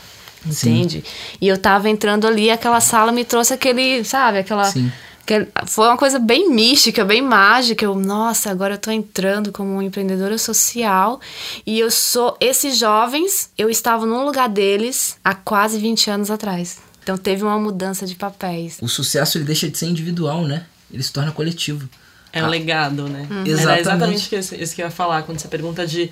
[0.45, 1.03] Entende?
[1.05, 1.37] Sim.
[1.41, 4.65] E eu tava entrando ali, aquela sala me trouxe aquele, sabe, aquela.
[4.65, 4.91] Sim.
[5.21, 7.85] aquele, foi uma coisa bem mística, bem mágica.
[7.85, 11.19] Eu, nossa, agora eu tô entrando como empreendedora social.
[11.65, 12.37] E eu sou.
[12.39, 16.88] Esses jovens, eu estava no lugar deles há quase 20 anos atrás.
[17.09, 18.77] Então teve uma mudança de papéis.
[18.79, 20.67] O sucesso ele deixa de ser individual, né?
[20.93, 21.89] Ele se torna coletivo.
[22.31, 22.49] É um ah.
[22.49, 23.27] legado, né?
[23.31, 23.47] Uhum.
[23.47, 23.61] Exatamente.
[23.63, 26.11] Era exatamente isso, que eu ia falar quando você pergunta de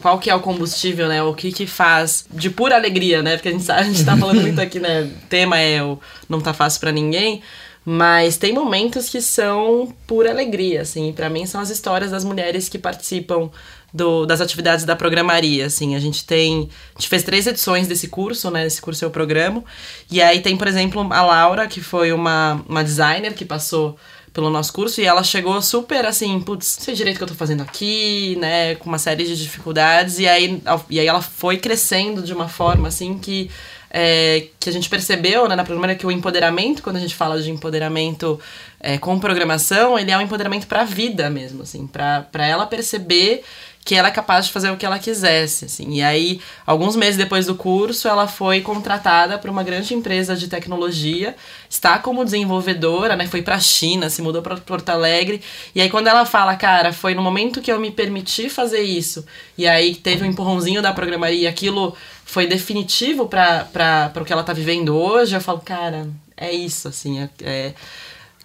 [0.00, 1.20] qual que é o combustível, né?
[1.20, 3.36] O que que faz de pura alegria, né?
[3.36, 5.02] Porque a gente, a gente tá falando muito aqui, né?
[5.02, 7.42] O tema é o não tá fácil para ninguém.
[7.84, 11.12] Mas tem momentos que são pura alegria, assim.
[11.12, 13.50] para mim são as histórias das mulheres que participam
[13.92, 15.94] do, das atividades da programaria, assim.
[15.94, 16.68] A gente tem...
[16.94, 18.66] A gente fez três edições desse curso, né?
[18.66, 19.64] Esse curso eu programo.
[20.10, 23.96] E aí tem, por exemplo, a Laura, que foi uma, uma designer que passou
[24.32, 27.28] pelo nosso curso e ela chegou super assim, putz, não sei direito o que eu
[27.28, 31.56] tô fazendo aqui, né, com uma série de dificuldades e aí, e aí ela foi
[31.56, 33.50] crescendo de uma forma assim que
[33.90, 37.42] é, que a gente percebeu né, na primeira que o empoderamento, quando a gente fala
[37.42, 38.38] de empoderamento
[38.78, 43.42] é, com programação, ele é um empoderamento para a vida mesmo, assim, para ela perceber
[43.90, 45.94] que ela é capaz de fazer o que ela quisesse, assim.
[45.94, 50.46] E aí, alguns meses depois do curso, ela foi contratada para uma grande empresa de
[50.46, 51.34] tecnologia,
[51.68, 53.26] está como desenvolvedora, né?
[53.26, 55.42] Foi para a China, se mudou para Porto Alegre.
[55.74, 59.26] E aí quando ela fala, cara, foi no momento que eu me permiti fazer isso,
[59.58, 61.92] e aí teve um empurrãozinho da programaria, aquilo
[62.24, 67.18] foi definitivo para o que ela tá vivendo hoje, eu falo, cara, é isso, assim,
[67.18, 67.74] é, é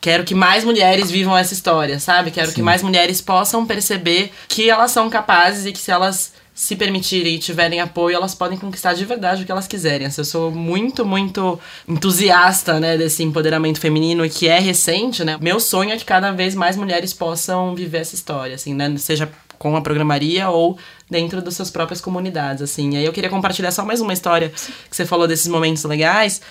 [0.05, 2.29] Quero que mais mulheres vivam essa história, sabe?
[2.29, 2.53] Quero Sim.
[2.53, 7.33] que mais mulheres possam perceber que elas são capazes e que se elas se permitirem
[7.33, 10.05] e tiverem apoio, elas podem conquistar de verdade o que elas quiserem.
[10.05, 15.39] Assim, eu sou muito, muito entusiasta, né, desse empoderamento feminino que é recente, né?
[15.41, 18.95] Meu sonho é que cada vez mais mulheres possam viver essa história, assim, né?
[18.99, 19.27] Seja
[19.57, 20.77] com a programaria ou
[21.09, 22.93] dentro das suas próprias comunidades, assim.
[22.93, 26.41] E aí eu queria compartilhar só mais uma história que você falou desses momentos legais.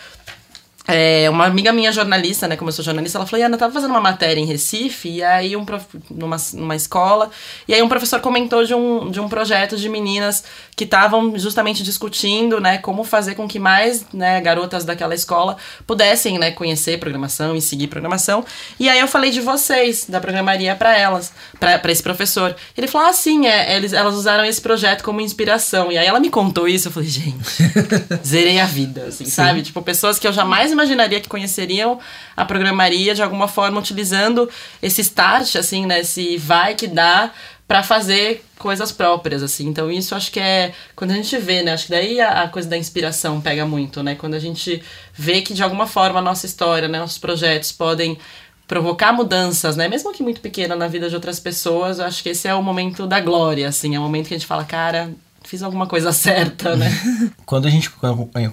[0.87, 3.73] É, uma amiga minha jornalista, né, como eu sou jornalista, ela falou, Ana, eu tava
[3.73, 5.87] fazendo uma matéria em Recife, e aí um prof...
[6.11, 7.31] numa, numa escola,
[7.67, 10.45] e aí um professor comentou de um, de um projeto de meninas
[10.77, 15.57] que estavam justamente discutindo, né, como fazer com que mais, né, garotas daquela escola
[15.87, 18.45] pudessem, né, conhecer programação e seguir programação.
[18.79, 22.55] E aí eu falei de vocês, da programaria para elas, para esse professor.
[22.77, 25.91] Ele falou, ah, sim, é, eles, elas usaram esse projeto como inspiração.
[25.91, 27.39] E aí ela me contou isso, eu falei, gente,
[28.23, 29.31] zerei a vida, assim, sim.
[29.31, 29.63] sabe?
[29.63, 31.99] Tipo, pessoas que eu jamais imaginaria que conheceriam
[32.37, 34.49] a programaria de alguma forma utilizando
[34.83, 36.01] esse start, assim, né?
[36.01, 37.31] Esse vai que dá
[37.67, 39.67] para fazer coisas próprias, assim.
[39.67, 41.73] Então, isso acho que é quando a gente vê, né?
[41.73, 44.15] Acho que daí a, a, coisa da inspiração pega muito, né?
[44.15, 44.83] Quando a gente
[45.15, 48.19] vê que de alguma forma a nossa história, né, nossos projetos podem
[48.67, 49.89] provocar mudanças, né?
[49.89, 52.63] Mesmo que muito pequena na vida de outras pessoas, eu acho que esse é o
[52.63, 55.11] momento da glória, assim, é o momento que a gente fala, cara,
[55.55, 56.91] fiz alguma coisa certa, né?
[57.47, 57.89] Quando a gente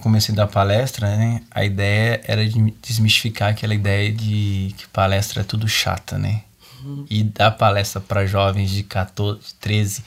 [0.02, 5.42] comecei a dar palestra, né, a ideia era de desmistificar aquela ideia de que palestra
[5.42, 6.44] é tudo chata, né?
[6.84, 7.06] Uhum.
[7.10, 10.04] E dar palestra para jovens de 14, 13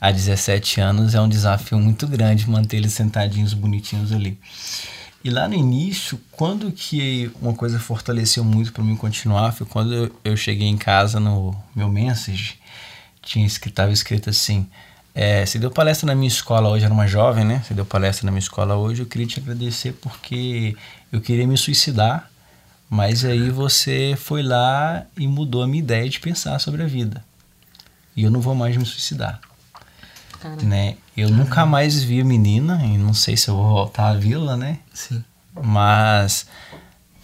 [0.00, 4.38] a 17 anos é um desafio muito grande manter eles sentadinhos bonitinhos ali.
[5.22, 9.92] E lá no início, quando que uma coisa fortaleceu muito para mim continuar foi quando
[9.92, 12.58] eu, eu, cheguei em casa no meu message,
[13.20, 14.66] tinha estava escrito assim:
[15.20, 17.60] é, você deu palestra na minha escola hoje, era uma jovem, né?
[17.64, 20.76] Você deu palestra na minha escola hoje, eu queria te agradecer porque
[21.10, 22.30] eu queria me suicidar,
[22.88, 27.24] mas aí você foi lá e mudou a minha ideia de pensar sobre a vida.
[28.14, 29.40] E eu não vou mais me suicidar.
[30.62, 30.94] Né?
[31.16, 34.56] Eu nunca mais vi a menina, e não sei se eu vou voltar a vê-la,
[34.56, 34.78] né?
[34.94, 35.24] Sim.
[35.60, 36.46] Mas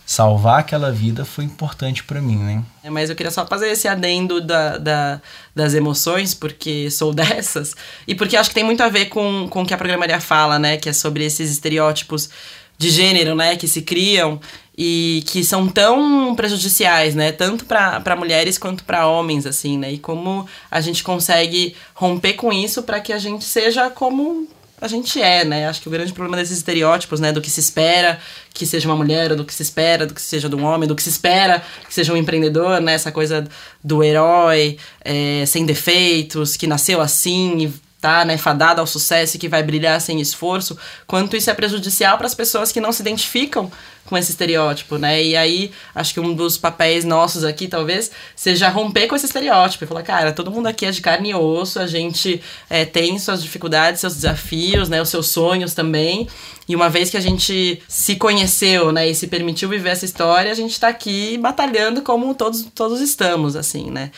[0.06, 2.62] salvar aquela vida foi importante para mim, né?
[2.82, 5.20] É, mas eu queria só fazer esse adendo da, da,
[5.54, 7.74] das emoções, porque sou dessas,
[8.06, 10.58] e porque acho que tem muito a ver com, com o que a programaria fala,
[10.58, 10.76] né?
[10.76, 12.28] Que é sobre esses estereótipos
[12.76, 13.56] de gênero, né?
[13.56, 14.40] Que se criam
[14.76, 17.32] e que são tão prejudiciais, né?
[17.32, 19.92] Tanto para mulheres quanto para homens, assim, né?
[19.92, 24.48] E como a gente consegue romper com isso para que a gente seja como
[24.84, 25.66] a gente é, né?
[25.66, 27.32] Acho que o grande problema desses estereótipos, né?
[27.32, 28.18] Do que se espera
[28.52, 30.94] que seja uma mulher, do que se espera do que seja de um homem, do
[30.94, 32.94] que se espera que seja um empreendedor, né?
[32.94, 33.48] Essa coisa
[33.82, 37.74] do herói é, sem defeitos, que nasceu assim e
[38.04, 40.76] tá, né, fadada ao sucesso e que vai brilhar sem esforço,
[41.06, 43.72] quanto isso é prejudicial para as pessoas que não se identificam
[44.04, 45.24] com esse estereótipo, né?
[45.24, 49.84] E aí, acho que um dos papéis nossos aqui, talvez, seja romper com esse estereótipo
[49.84, 53.18] e falar, cara, todo mundo aqui é de carne e osso, a gente é, tem
[53.18, 56.28] suas dificuldades, seus desafios, né, os seus sonhos também.
[56.68, 60.52] E uma vez que a gente se conheceu, né, e se permitiu viver essa história,
[60.52, 64.10] a gente está aqui batalhando como todos, todos estamos, assim, né?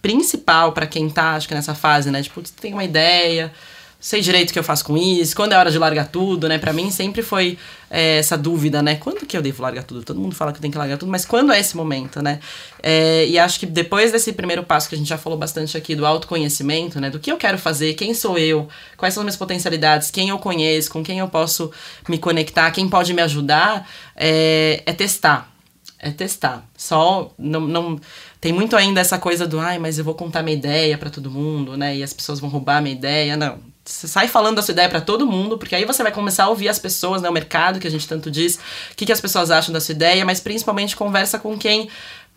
[0.00, 2.22] Principal para quem tá, acho que nessa fase, né?
[2.22, 3.52] Tipo, tem uma ideia,
[4.00, 6.56] sei direito o que eu faço com isso, quando é hora de largar tudo, né?
[6.56, 7.58] Para mim sempre foi
[7.90, 8.94] é, essa dúvida, né?
[8.94, 10.04] Quando que eu devo largar tudo?
[10.04, 12.38] Todo mundo fala que eu tenho que largar tudo, mas quando é esse momento, né?
[12.80, 15.96] É, e acho que depois desse primeiro passo que a gente já falou bastante aqui
[15.96, 17.10] do autoconhecimento, né?
[17.10, 20.38] Do que eu quero fazer, quem sou eu, quais são as minhas potencialidades, quem eu
[20.38, 21.72] conheço, com quem eu posso
[22.08, 25.57] me conectar, quem pode me ajudar, é, é testar.
[25.98, 26.64] É testar.
[26.76, 28.00] Só não, não
[28.40, 31.30] tem muito ainda essa coisa do, ai, mas eu vou contar minha ideia para todo
[31.30, 31.96] mundo, né?
[31.96, 33.36] E as pessoas vão roubar minha ideia.
[33.36, 33.58] Não.
[33.84, 36.48] Você sai falando da sua ideia para todo mundo, porque aí você vai começar a
[36.48, 37.28] ouvir as pessoas, né?
[37.28, 38.56] O mercado, que a gente tanto diz,
[38.92, 41.88] o que, que as pessoas acham da sua ideia, mas principalmente conversa com quem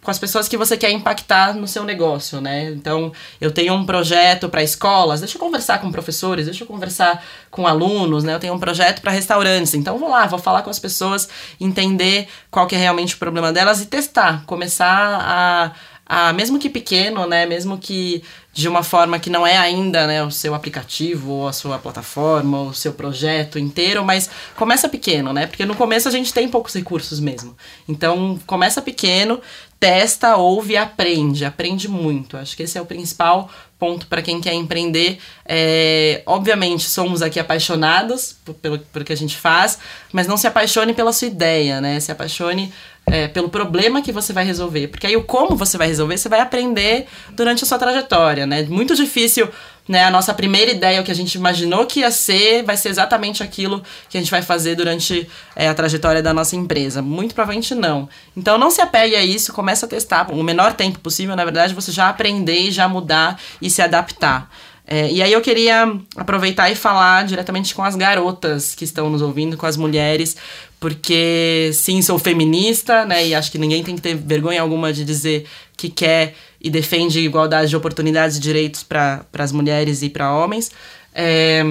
[0.04, 2.72] com as pessoas que você quer impactar no seu negócio, né?
[2.72, 7.24] Então, eu tenho um projeto para escolas, deixa eu conversar com professores, deixa eu conversar
[7.52, 8.34] com alunos, né?
[8.34, 11.30] Eu tenho um projeto para restaurantes, então vou lá, vou falar com as pessoas,
[11.60, 15.72] entender qual que é realmente o problema delas e testar, começar a
[16.14, 18.22] a, mesmo que pequeno, né, mesmo que
[18.52, 22.60] de uma forma que não é ainda né, o seu aplicativo, ou a sua plataforma,
[22.60, 25.47] ou o seu projeto inteiro, mas começa pequeno, né?
[25.47, 27.56] Porque no começo a gente tem poucos recursos mesmo.
[27.88, 29.39] Então, começa pequeno,
[29.82, 31.43] testa, ouve e aprende.
[31.43, 32.38] Aprende muito.
[32.38, 35.17] Acho que esse é o principal ponto para quem quer empreender.
[35.43, 39.79] É, obviamente, somos aqui apaixonados pelo, pelo que a gente faz,
[40.13, 41.99] mas não se apaixone pela sua ideia, né?
[41.99, 42.71] Se apaixone
[43.07, 44.88] é, pelo problema que você vai resolver.
[44.88, 48.61] Porque aí o como você vai resolver, você vai aprender durante a sua trajetória, né?
[48.61, 49.49] Muito difícil,
[49.91, 50.05] né?
[50.05, 53.43] A nossa primeira ideia, o que a gente imaginou que ia ser, vai ser exatamente
[53.43, 57.01] aquilo que a gente vai fazer durante é, a trajetória da nossa empresa.
[57.01, 58.07] Muito provavelmente não.
[58.35, 61.73] Então não se apegue a isso, comece a testar o menor tempo possível, na verdade,
[61.73, 64.49] você já aprender já mudar e se adaptar.
[64.88, 69.22] É, e aí eu queria aproveitar e falar diretamente com as garotas que estão nos
[69.22, 70.38] ouvindo, com as mulheres,
[70.80, 73.27] porque sim, sou feminista, né?
[73.27, 75.45] E acho que ninguém tem que ter vergonha alguma de dizer
[75.76, 80.71] que quer e defende igualdade de oportunidades e direitos para as mulheres e para homens.
[81.13, 81.63] É,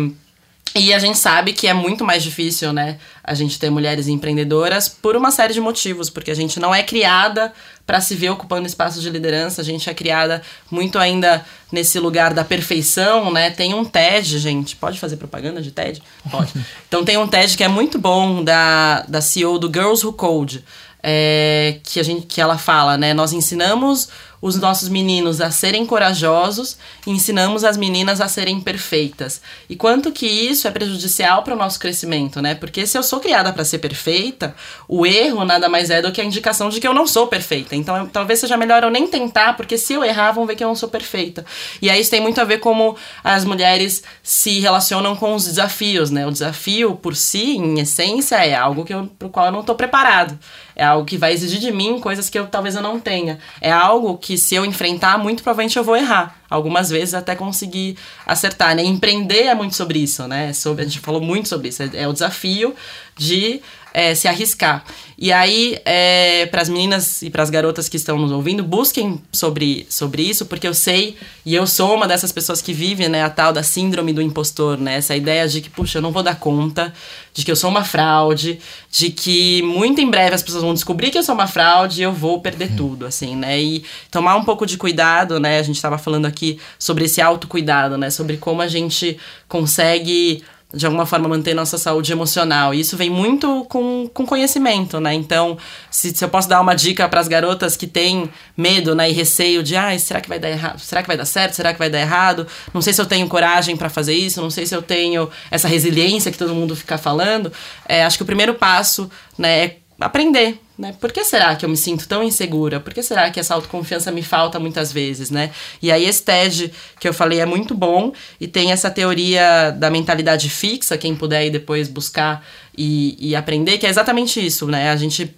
[0.74, 2.98] e a gente sabe que é muito mais difícil, né?
[3.30, 6.82] a gente ter mulheres empreendedoras por uma série de motivos, porque a gente não é
[6.82, 7.52] criada
[7.86, 12.34] para se ver ocupando espaços de liderança, a gente é criada muito ainda nesse lugar
[12.34, 13.48] da perfeição, né?
[13.50, 16.02] Tem um TED, gente, pode fazer propaganda de TED?
[16.28, 16.52] Pode.
[16.88, 20.64] Então tem um TED que é muito bom da, da CEO do Girls Who Code,
[21.00, 23.14] é, que a gente que ela fala, né?
[23.14, 24.08] Nós ensinamos
[24.40, 29.40] os nossos meninos a serem corajosos e ensinamos as meninas a serem perfeitas.
[29.68, 32.54] E quanto que isso é prejudicial para o nosso crescimento, né?
[32.54, 34.54] Porque se eu sou criada para ser perfeita,
[34.88, 37.76] o erro nada mais é do que a indicação de que eu não sou perfeita.
[37.76, 40.64] Então, eu, talvez seja melhor eu nem tentar, porque se eu errar, vão ver que
[40.64, 41.44] eu não sou perfeita.
[41.82, 46.10] E aí isso tem muito a ver como as mulheres se relacionam com os desafios,
[46.10, 46.26] né?
[46.26, 49.74] O desafio por si, em essência, é algo que eu, pro qual eu não estou
[49.74, 50.38] preparado.
[50.74, 53.38] É algo que vai exigir de mim coisas que eu talvez eu não tenha.
[53.60, 56.38] É algo que se eu enfrentar, muito provavelmente eu vou errar.
[56.48, 58.82] Algumas vezes até conseguir acertar, né?
[58.82, 60.52] Empreender é muito sobre isso, né?
[60.52, 61.82] Sobre, a gente falou muito sobre isso.
[61.82, 62.74] É, é o desafio
[63.16, 63.60] de
[63.92, 64.84] é, se arriscar.
[65.22, 69.20] E aí, é, para as meninas e para as garotas que estão nos ouvindo, busquem
[69.30, 71.14] sobre, sobre isso, porque eu sei,
[71.44, 74.78] e eu sou uma dessas pessoas que vive né, a tal da síndrome do impostor,
[74.78, 74.94] né?
[74.94, 76.90] Essa ideia de que, puxa, eu não vou dar conta,
[77.34, 78.60] de que eu sou uma fraude,
[78.90, 82.02] de que muito em breve as pessoas vão descobrir que eu sou uma fraude e
[82.02, 82.76] eu vou perder uhum.
[82.76, 83.60] tudo, assim, né?
[83.60, 85.58] E tomar um pouco de cuidado, né?
[85.58, 88.08] A gente estava falando aqui sobre esse autocuidado, né?
[88.08, 90.42] Sobre como a gente consegue
[90.72, 92.72] de alguma forma manter nossa saúde emocional.
[92.72, 95.12] E isso vem muito com, com conhecimento, né?
[95.14, 95.58] Então,
[95.90, 99.12] se, se eu posso dar uma dica para as garotas que têm medo, né, e
[99.12, 100.78] receio de, ah, será que vai dar errado?
[100.78, 101.54] Será que vai dar certo?
[101.54, 102.46] Será que vai dar errado?
[102.72, 105.66] Não sei se eu tenho coragem para fazer isso, não sei se eu tenho essa
[105.66, 107.52] resiliência que todo mundo fica falando.
[107.88, 110.94] É, acho que o primeiro passo, né, é aprender, né?
[110.98, 112.80] Por que será que eu me sinto tão insegura?
[112.80, 115.50] Por que será que essa autoconfiança me falta muitas vezes, né?
[115.82, 119.90] E aí esse TED que eu falei é muito bom e tem essa teoria da
[119.90, 122.42] mentalidade fixa, quem puder ir depois buscar
[122.76, 124.90] e, e aprender, que é exatamente isso, né?
[124.90, 125.34] A gente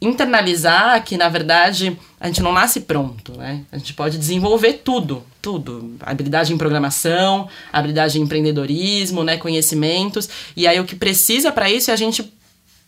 [0.00, 3.64] internalizar que, na verdade, a gente não nasce pronto, né?
[3.70, 5.96] A gente pode desenvolver tudo, tudo.
[6.00, 9.36] Habilidade em programação, habilidade em empreendedorismo, né?
[9.36, 10.28] Conhecimentos.
[10.56, 12.32] E aí o que precisa para isso é a gente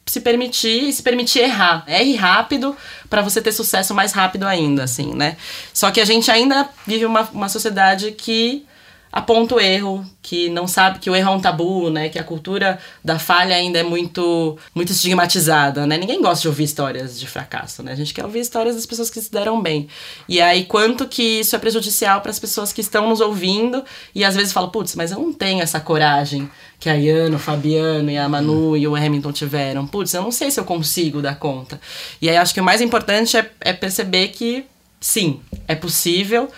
[0.06, 1.84] se permitir, se permitir errar.
[1.86, 2.76] Erre rápido
[3.08, 5.36] para você ter sucesso mais rápido ainda, assim, né?
[5.72, 8.66] Só que a gente ainda vive uma, uma sociedade que
[9.12, 12.08] aponta o erro, que não sabe que o erro é um tabu, né?
[12.08, 15.96] Que a cultura da falha ainda é muito muito estigmatizada, né?
[15.96, 17.92] Ninguém gosta de ouvir histórias de fracasso, né?
[17.92, 19.88] A gente quer ouvir histórias das pessoas que se deram bem.
[20.28, 23.84] E aí quanto que isso é prejudicial para as pessoas que estão nos ouvindo
[24.14, 27.38] e às vezes falam, putz, mas eu não tenho essa coragem que a Iana, o
[27.38, 29.86] Fabiano e a Manu e o Hamilton tiveram.
[29.86, 31.80] Putz, eu não sei se eu consigo dar conta.
[32.22, 34.64] E aí acho que o mais importante é, é perceber que
[35.00, 36.48] sim, é possível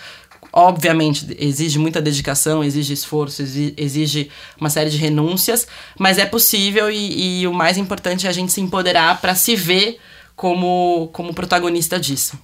[0.55, 4.29] Obviamente, exige muita dedicação, exige esforço, exige
[4.61, 5.65] uma série de renúncias,
[5.97, 9.55] mas é possível e, e o mais importante é a gente se empoderar para se
[9.55, 9.99] ver
[10.35, 12.37] como, como protagonista disso.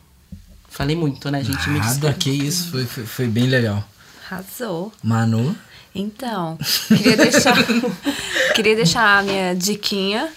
[0.67, 1.69] Falei muito, né, gente?
[1.69, 3.87] Nada, que isso, foi, foi, foi bem legal.
[4.25, 4.91] Arrasou.
[5.03, 5.55] Manu?
[5.93, 6.57] Então,
[6.87, 7.55] queria deixar,
[8.55, 10.29] queria deixar a minha diquinha.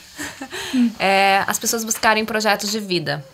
[0.98, 3.24] É, as pessoas buscarem projetos de vida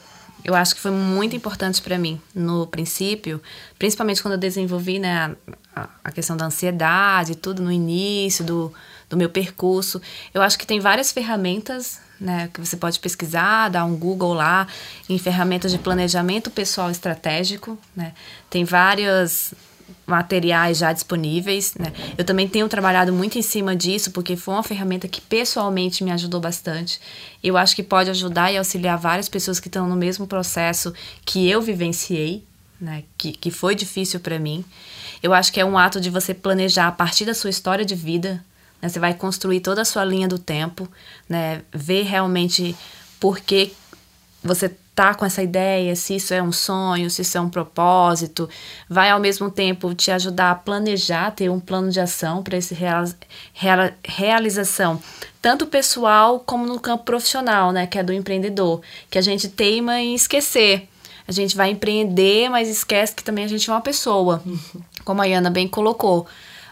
[0.45, 3.41] eu acho que foi muito importante para mim no princípio,
[3.79, 5.35] principalmente quando eu desenvolvi né,
[5.75, 8.73] a, a, questão da ansiedade, tudo no início do,
[9.09, 10.01] do meu percurso.
[10.33, 14.67] Eu acho que tem várias ferramentas né, que você pode pesquisar, dar um Google lá
[15.09, 17.79] em ferramentas de planejamento pessoal estratégico.
[17.95, 18.13] Né?
[18.51, 19.55] Tem várias
[20.09, 21.93] materiais já disponíveis, né?
[22.17, 26.11] Eu também tenho trabalhado muito em cima disso, porque foi uma ferramenta que pessoalmente me
[26.11, 26.99] ajudou bastante.
[27.45, 30.95] Eu acho que pode ajudar e auxiliar várias pessoas que estão no mesmo processo
[31.27, 32.43] que eu vivenciei,
[32.81, 33.05] né?
[33.19, 34.65] Que, que foi difícil para mim.
[35.23, 37.95] Eu acho que é um ato de você planejar a partir da sua história de
[37.95, 38.43] vida,
[38.81, 38.89] né?
[38.89, 40.89] Você vai construir toda a sua linha do tempo,
[41.29, 41.63] né?
[41.71, 42.75] Ver realmente
[43.21, 43.73] por que
[44.43, 48.51] você tá com essa ideia, se isso é um sonho, se isso é um propósito,
[48.91, 52.75] vai ao mesmo tempo te ajudar a planejar, ter um plano de ação para essa
[52.75, 53.05] real,
[53.53, 55.01] real, realização,
[55.41, 60.01] tanto pessoal como no campo profissional, né, que é do empreendedor, que a gente teima
[60.01, 60.89] em esquecer.
[61.29, 64.43] A gente vai empreender, mas esquece que também a gente é uma pessoa,
[65.05, 66.27] como a Ana bem colocou.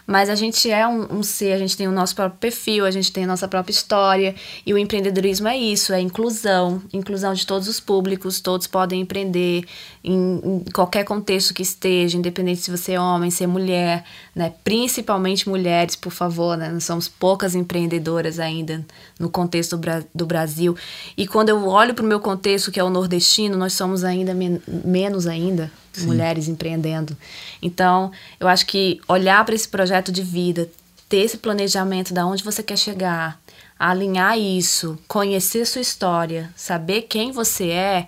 [0.07, 2.91] Mas a gente é um, um, ser, a gente tem o nosso próprio perfil, a
[2.91, 4.33] gente tem a nossa própria história.
[4.65, 9.65] E o empreendedorismo é isso, é inclusão, inclusão de todos os públicos, todos podem empreender
[10.01, 10.13] em,
[10.43, 14.53] em qualquer contexto que esteja, independente se você é homem, se é mulher, né?
[14.63, 16.69] Principalmente mulheres, por favor, né?
[16.69, 18.85] Nós somos poucas empreendedoras ainda
[19.19, 20.73] no contexto do, Bra do Brasil.
[21.17, 24.33] E quando eu olho para o meu contexto, que é o nordestino, nós somos ainda
[24.33, 25.69] men menos ainda,
[26.01, 26.07] Sim.
[26.07, 27.17] mulheres empreendendo.
[27.61, 30.69] Então, eu acho que olhar para esse projeto de vida,
[31.09, 33.39] ter esse planejamento da onde você quer chegar,
[33.79, 38.07] alinhar isso, conhecer sua história, saber quem você é,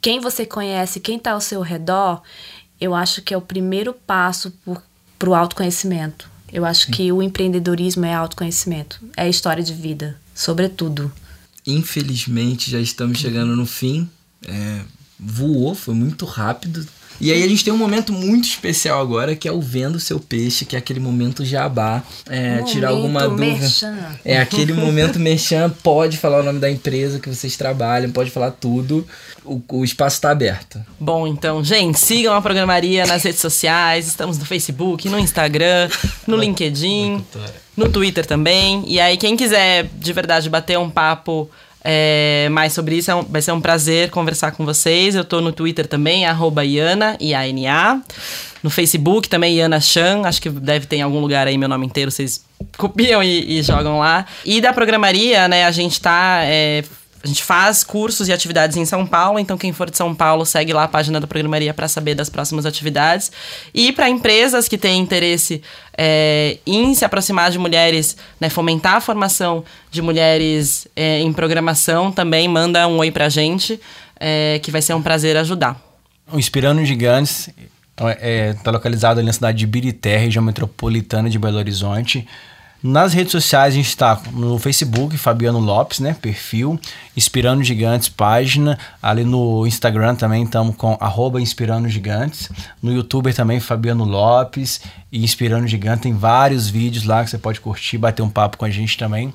[0.00, 2.22] quem você conhece, quem está ao seu redor,
[2.80, 4.52] eu acho que é o primeiro passo
[5.18, 6.30] para o autoconhecimento.
[6.52, 11.10] Eu acho que o empreendedorismo é autoconhecimento, é história de vida, sobretudo.
[11.66, 14.08] Infelizmente, já estamos chegando no fim.
[14.46, 14.82] É,
[15.18, 16.86] voou, foi muito rápido.
[17.20, 20.20] E aí a gente tem um momento muito especial agora, que é o vendo seu
[20.20, 22.02] peixe, que é aquele momento jabá.
[22.28, 23.46] É, tirar alguma dúvida.
[23.46, 23.96] Merchan.
[24.24, 28.50] É aquele momento mexan, pode falar o nome da empresa que vocês trabalham, pode falar
[28.50, 29.06] tudo.
[29.44, 30.84] O, o espaço está aberto.
[30.98, 34.06] Bom, então, gente, sigam a programaria nas redes sociais.
[34.06, 35.88] Estamos no Facebook, no Instagram,
[36.26, 37.24] no LinkedIn,
[37.76, 38.84] no Twitter também.
[38.86, 41.50] E aí, quem quiser de verdade bater um papo
[41.88, 43.10] é, mais sobre isso.
[43.10, 45.14] É um, vai ser um prazer conversar com vocês.
[45.14, 48.00] Eu tô no Twitter também, arroba Iana, I-A-N-A.
[48.62, 50.22] No Facebook também, Iana Chan.
[50.24, 52.10] Acho que deve ter em algum lugar aí meu nome inteiro.
[52.10, 52.44] Vocês
[52.76, 54.26] copiam e, e jogam lá.
[54.44, 56.40] E da programaria, né, a gente tá...
[56.42, 56.82] É,
[57.26, 60.46] a gente faz cursos e atividades em São Paulo, então quem for de São Paulo
[60.46, 63.32] segue lá a página da programaria para saber das próximas atividades.
[63.74, 65.60] E para empresas que têm interesse
[65.98, 72.12] é, em se aproximar de mulheres, né, fomentar a formação de mulheres é, em programação,
[72.12, 73.80] também manda um oi para a gente,
[74.20, 75.82] é, que vai ser um prazer ajudar.
[76.30, 77.50] O Inspirando Gigantes
[77.90, 82.24] está é, tá localizado ali na cidade de Birité, região metropolitana de Belo Horizonte.
[82.86, 86.14] Nas redes sociais a gente está no Facebook, Fabiano Lopes, né?
[86.22, 86.78] Perfil,
[87.16, 88.78] Inspirando Gigantes, página.
[89.02, 92.48] Ali no Instagram também estamos com arroba Inspirando Gigantes.
[92.80, 94.80] No YouTube também, Fabiano Lopes
[95.10, 96.02] e Inspirando Gigante.
[96.02, 99.32] Tem vários vídeos lá que você pode curtir, bater um papo com a gente também.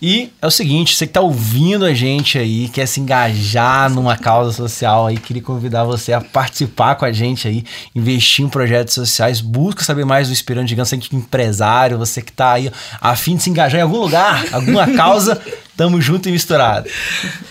[0.00, 4.16] E é o seguinte, você que está ouvindo a gente aí, quer se engajar numa
[4.16, 8.94] causa social aí, queria convidar você a participar com a gente aí, investir em projetos
[8.94, 12.70] sociais, busca saber mais do Inspirando Gigante, você que é empresário, você que está aí
[13.00, 15.40] a fim de se engajar em algum lugar, alguma causa,
[15.76, 16.88] Tamo junto e misturado.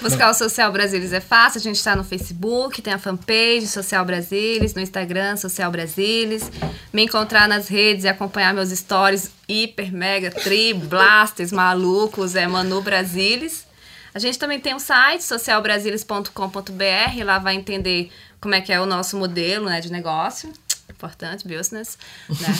[0.01, 1.59] Buscar o Social Brasilis é fácil.
[1.59, 6.51] A gente está no Facebook, tem a fanpage Social Brasilis, no Instagram Social Brasilis.
[6.93, 12.81] Me encontrar nas redes e acompanhar meus stories hiper, mega, tri, blasters, malucos, é Manu
[12.81, 13.65] Brasilis.
[14.13, 17.23] A gente também tem um site, socialbrasilis.com.br.
[17.25, 20.53] Lá vai entender como é que é o nosso modelo né, de negócio
[21.01, 21.97] importante, business,
[22.29, 22.47] né?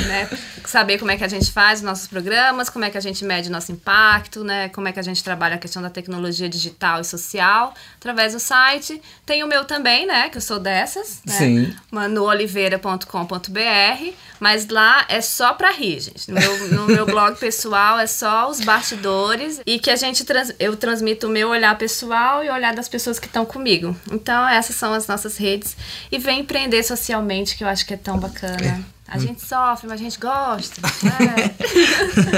[0.00, 0.28] Né?
[0.64, 3.24] Saber como é que a gente faz os nossos programas, como é que a gente
[3.24, 4.68] mede nosso impacto, né?
[4.68, 8.40] Como é que a gente trabalha a questão da tecnologia digital e social através do
[8.40, 9.00] site.
[9.24, 10.28] Tem o meu também, né?
[10.28, 11.32] Que eu sou dessas, né?
[11.32, 11.76] Sim.
[11.90, 16.30] manuoliveira.com.br, mas lá é só pra rir, gente.
[16.30, 20.52] No meu, no meu blog pessoal é só os bastidores e que a gente trans,
[20.58, 23.96] eu transmito o meu olhar pessoal e o olhar das pessoas que estão comigo.
[24.10, 25.76] Então, essas são as nossas redes
[26.10, 28.84] e vem empreender socialmente, que eu acho que é tão bacana.
[28.92, 28.95] É.
[29.08, 30.80] A gente sofre, mas a gente gosta.
[31.02, 31.54] Né?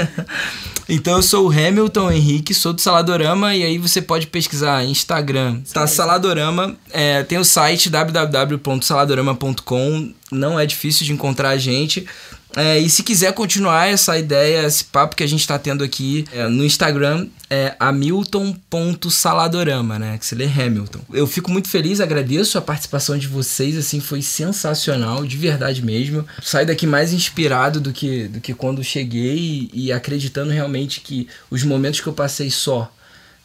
[0.87, 5.61] então eu sou o Hamilton Henrique, sou do Saladorama e aí você pode pesquisar Instagram,
[5.73, 12.05] tá Saladorama, é, tem o site www.saladorama.com, não é difícil de encontrar a gente.
[12.55, 16.25] É, e se quiser continuar essa ideia, esse papo que a gente está tendo aqui
[16.31, 20.17] é, no Instagram, é hamilton.saladorama, né?
[20.17, 20.99] Que se lê Hamilton.
[21.11, 26.25] Eu fico muito feliz, agradeço a participação de vocês, assim, foi sensacional, de verdade mesmo.
[26.43, 31.27] Saio daqui mais inspirado do que, do que quando cheguei e, e acreditando realmente que
[31.49, 32.93] os momentos que eu passei só,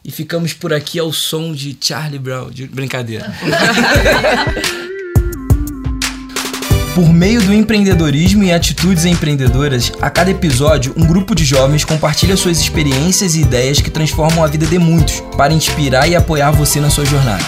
[0.05, 2.51] E ficamos por aqui ao som de Charlie Brown.
[2.51, 3.33] De brincadeira.
[6.95, 12.37] Por meio do empreendedorismo e atitudes empreendedoras, a cada episódio, um grupo de jovens compartilha
[12.37, 16.81] suas experiências e ideias que transformam a vida de muitos, para inspirar e apoiar você
[16.81, 17.43] na sua jornada.